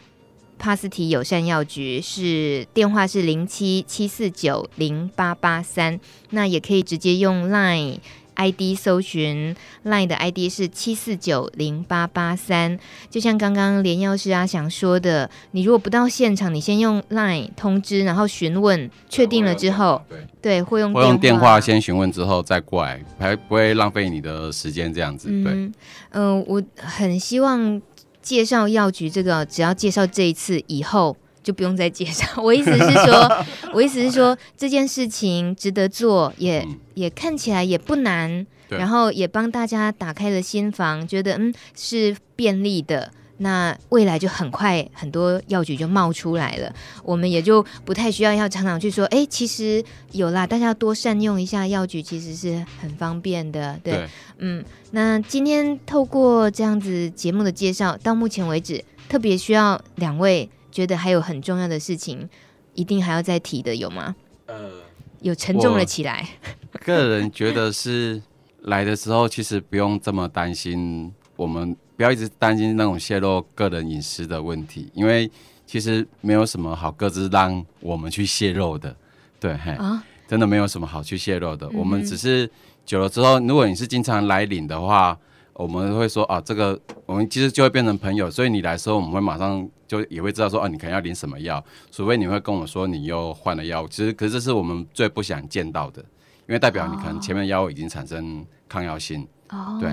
[0.59, 5.99] 帕斯提友善药局，是电话是零七七四九零八八三，
[6.31, 8.01] 那也可以直接用 Line。
[8.39, 12.79] ID 搜寻 Line 的 ID 是七四九零八八三，
[13.11, 25.29] 就像刚刚连药师阿翔说的，你如果不到现场，你先用 Line 通知，然后询问，确定了之后，对对，会用会用电话先询问之后再过来，还不会浪费你的时间这样子。
[25.43, 25.73] 对，嗯、
[26.11, 27.83] 呃，我很希望
[28.23, 31.17] 介绍药局这个，只要介绍这一次以后。
[31.49, 32.27] 就不用再介绍。
[32.43, 43.11] 我意思是说，我意思是说，这件事情值得做，也、嗯、也看起来也不难，然后也帮大家打开了心房，觉得嗯是便利的。
[43.39, 46.71] 那未来就很快很多药局就冒出来了，
[47.03, 49.83] 我们也就不太需要要常常去说，哎，其实
[50.13, 53.81] 有啦，大家要多善用一下药局，其实是很方便的。
[53.83, 60.51] 对，对嗯，那今天透过这样子节目的介绍，到目前为止，特别需要两位。
[60.79, 62.29] 觉得还有很重要的事情，
[62.75, 64.15] 一定还要再提的有吗？
[64.47, 64.71] 呃，
[65.23, 66.25] 有沉重了起来。
[66.85, 68.23] 个人觉得是
[68.61, 75.29] 来的时候，其实不用这么担心，我们不要一直担心那种泄露个人隐私的问题，因为
[75.67, 78.95] 其实没有什么好各自让我们去泄露的。
[79.41, 81.67] 对，嘿，啊，真的没有什么好去泄露的。
[81.73, 82.49] 嗯、我们只是
[82.87, 85.19] 久了之后，如果你是经常来领的话。
[85.59, 93.89] 我们会说啊，这个我们其实就会变成朋友，所以你来的时候，我们会马上就也会知道说，啊，你可能要领什么药，除非你会跟我说你又换了药物。
[93.89, 96.01] 其实，可是这是我们最不想见到的，
[96.47, 99.27] 因为代表你可能前面药物已经产生抗药性。
[99.49, 99.77] 哦。
[99.81, 99.91] 对。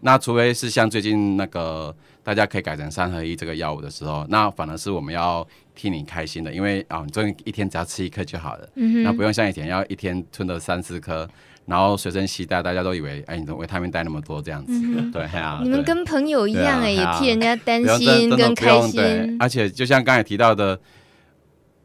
[0.00, 1.92] 那除非是像最近那个
[2.22, 5.44] 大家可以改成三合一这个药物的时候，那反而是我们要
[5.74, 8.68] 替你开心的，因为啊，你终于一天只要吃一颗就好了。
[8.76, 9.02] 嗯。
[9.02, 11.28] 那不用像以前要一天吞了三四颗。
[11.68, 14.72] 然后随身携带，大家都以为，哎，你怎么维他命带那么多这样子？
[14.72, 19.36] 嗯、对啊，你们跟朋友一样哎、欸，啊、也替人家担心跟开心。
[19.38, 20.80] 而且就像刚才提到的，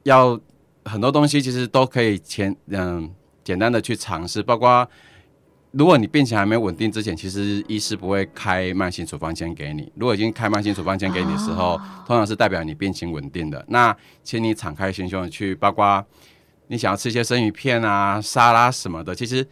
[0.03, 0.39] 要
[0.85, 3.11] 很多东西其实都可以前嗯
[3.43, 4.87] 简单的去尝试，包括
[5.71, 9.91] 如果你病情还没稳定之前，其实医师不会开慢性处方箋给你。
[9.95, 13.65] 如果已经开慢性处方箋给你的时候，哦、通常是代表你病情稳定的。
[13.67, 16.05] 那请你敞开心胸去，包括
[16.67, 19.47] 你想要吃一些生鱼片啊、沙拉什么的，其实。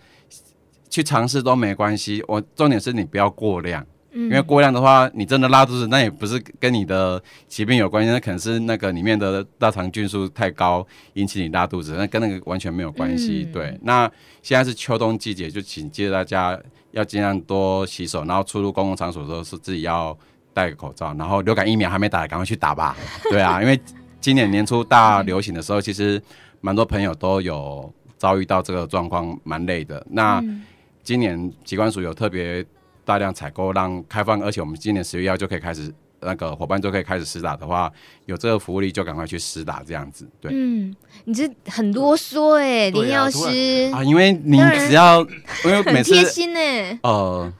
[0.94, 3.82] 去尝试都没关系，我重点是你不要过量，
[4.12, 13.46] 嗯、因为过量的话，你真的拉肚子，那也不是跟你的疾病有关系，那可能是那个里面的大肠菌数太高引起你拉肚子，那跟那个完全没有关系。
[13.48, 14.12] 嗯、对，那
[14.44, 16.60] 现在是秋冬季节，就请记得大家
[16.92, 20.18] 要尽量多洗手，然后出入公共场所的时候是自己要
[20.54, 22.98] 戴个口罩，然后流感疫苗还没打，赶快去打吧。
[23.30, 23.80] 对啊，因为
[24.20, 26.22] 今年年初大流行的时候，其实
[26.62, 30.06] 蛮多朋友都有遭遇到这个状况，蛮累的。
[30.10, 30.64] 那、嗯
[31.04, 32.64] 今年机关署有特别
[33.04, 37.92] 大量采购，让开放，而且我们今年十月一号就可以开始，那个伙伴就可以开始施打的话，
[38.28, 40.30] 有这个服务力就赶快去施打，这样子。
[40.40, 40.96] 对，嗯，
[41.26, 45.22] 你这很啰嗦哎，林药师啊，因为你只要，
[45.66, 47.52] 因为每次贴心哎，呃，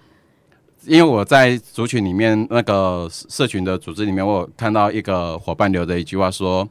[0.86, 6.70] 因为我在族群里面那个社群的组织里面，我有看到一个伙伴留的一句话说，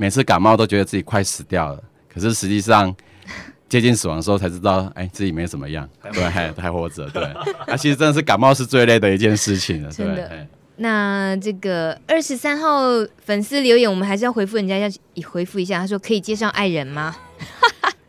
[0.00, 2.94] 每次感冒都觉得自己快死掉了，可是实际上。
[3.68, 7.22] 接近死亡的时候才知道，哎，自己没怎么样，对，还还活着，对。
[7.22, 10.44] 啊，其实真的是感冒是最累的一件事情了，对。
[10.74, 12.80] 那这个二十三号
[13.24, 14.90] 粉丝留言，我们还是要回复人家，要
[15.28, 15.78] 回复一下。
[15.78, 17.14] 他说可以介绍爱人吗？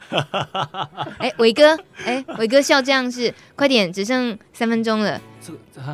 [1.19, 5.21] 哎，伟哥，哎，伟哥笑这样是，快点，只剩三分钟了。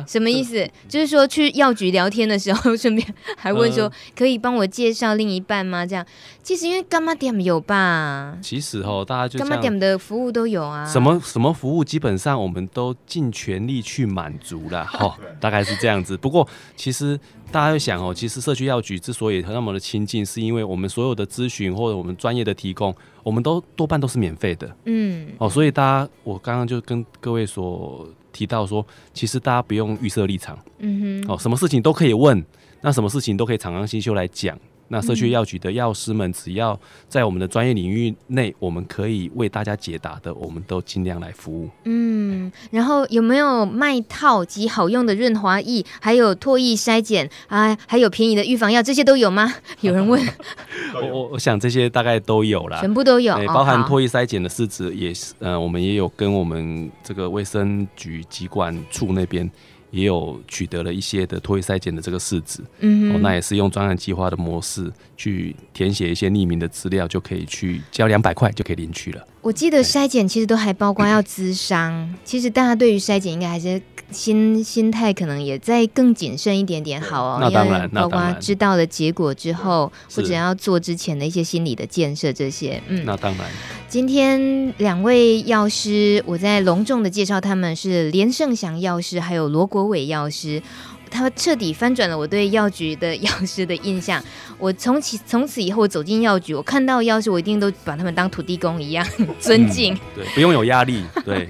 [0.06, 0.68] 什么意思？
[0.88, 5.86] 就是说去药局聊天的时候， 顺便还问说，可以帮我介绍另一半吗？
[5.86, 6.04] 这样，
[6.42, 8.36] 其实因为柑仔店有吧。
[8.42, 10.84] 其实哦，大家就柑仔店的服务都有啊。
[10.84, 16.16] 什么什么服务，基本上我们都尽全力去满足了哈， 大概是这样子。
[16.16, 16.46] 不过
[16.76, 17.18] 其实
[17.50, 24.74] 大家会想哦，其实社区药局之所以那么的亲近，是因为我们所有的咨询或者我们专业的提供，我们都多半都是免费的。
[24.84, 28.08] 嗯，哦，所以大家，我刚刚就跟各位说。
[28.32, 32.44] 提到说，其实大家不用预设立场，嗯哼，哦，什么事情都可以问，
[32.80, 34.58] 那什么事情都可以敞开心胸来讲，
[34.88, 36.78] 那社区药局的药师们，只要
[37.08, 41.68] 在我们的专业领域内，我们可以为大家解答的，我们都尽量来服务。
[41.84, 49.54] 嗯，然后有没有卖套及好用的润滑液，还有唾液筛检啊，还有便宜的预防药，这些都有吗？
[49.82, 50.20] 有人问。
[50.94, 59.50] 我我我想这些大概都有啦，全部都有，包含唾液筛检的试纸也是，呃，我们也有跟我们这个卫生局疾管处那边。
[59.90, 69.26] 也有取得了一些的脱衣筛检的这个试纸，嗯、哦，那也是用专案计划的模式去填写一些匿名的资料，就可以去交两百块就可以领取了。
[69.40, 73.80] 我记得筛检其实都还包括 要咨商，其实大家对于筛检应该还是
[74.10, 77.38] 心心态可能也在更谨慎一点点好哦。
[77.40, 83.46] 那当然，包括知道了结果之后，或者要做之前的一些心理的建设这些，嗯，那当然。
[83.88, 90.62] 今天两位药师，我在隆重的介绍他们是连胜祥药师，还有罗国伟药师。
[91.08, 94.22] 他彻底翻转了我对药局的药师的印象。
[94.58, 99.06] 我从此从此以后走进药局，我看到药师，我一定都把他们当土地公一样
[99.38, 99.94] 尊敬。
[99.94, 101.04] 嗯、对，不用有压力。
[101.24, 101.48] 对，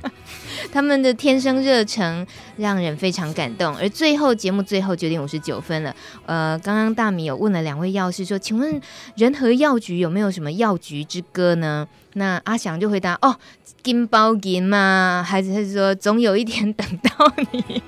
[0.70, 3.74] 他们的天生热诚让人非常感动。
[3.76, 5.94] 而最后节目最后九点五十九分了。
[6.26, 8.80] 呃，刚刚大米有问了两位药师说，请问
[9.16, 11.88] 仁和药局有没有什么药局之歌呢？
[12.14, 13.36] 那阿翔就回答：哦，
[13.82, 17.82] 金包银嘛，还是是说总有一天等到你。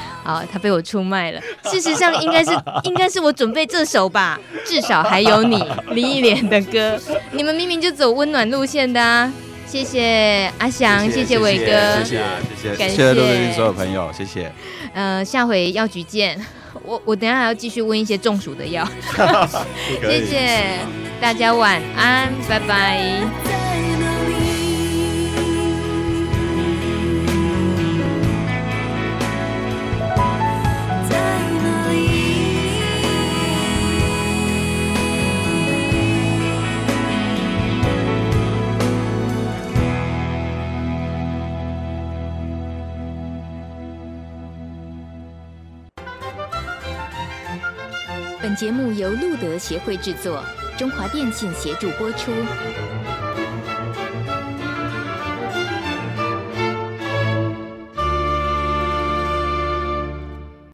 [0.24, 1.40] 好，他被我出卖了。
[1.64, 2.50] 事实上，应该是
[2.84, 4.38] 应该是我准备这首吧。
[4.64, 6.98] 至少还有你，林忆莲的歌。
[7.32, 9.32] 你们明明就走温暖路线的啊！
[9.66, 12.22] 谢谢阿翔，谢谢伟哥，谢谢
[12.62, 14.52] 谢谢，感谢谢谢所有朋友，谢谢。
[14.94, 16.38] 呃，下回药局见。
[16.84, 18.86] 我我等下还要继续问一些中暑的药。
[20.02, 20.78] 谢谢
[21.20, 24.01] 大家，晚安，拜拜。
[48.62, 50.40] 节目由路德协会制作，
[50.78, 52.30] 中华电信协助播出。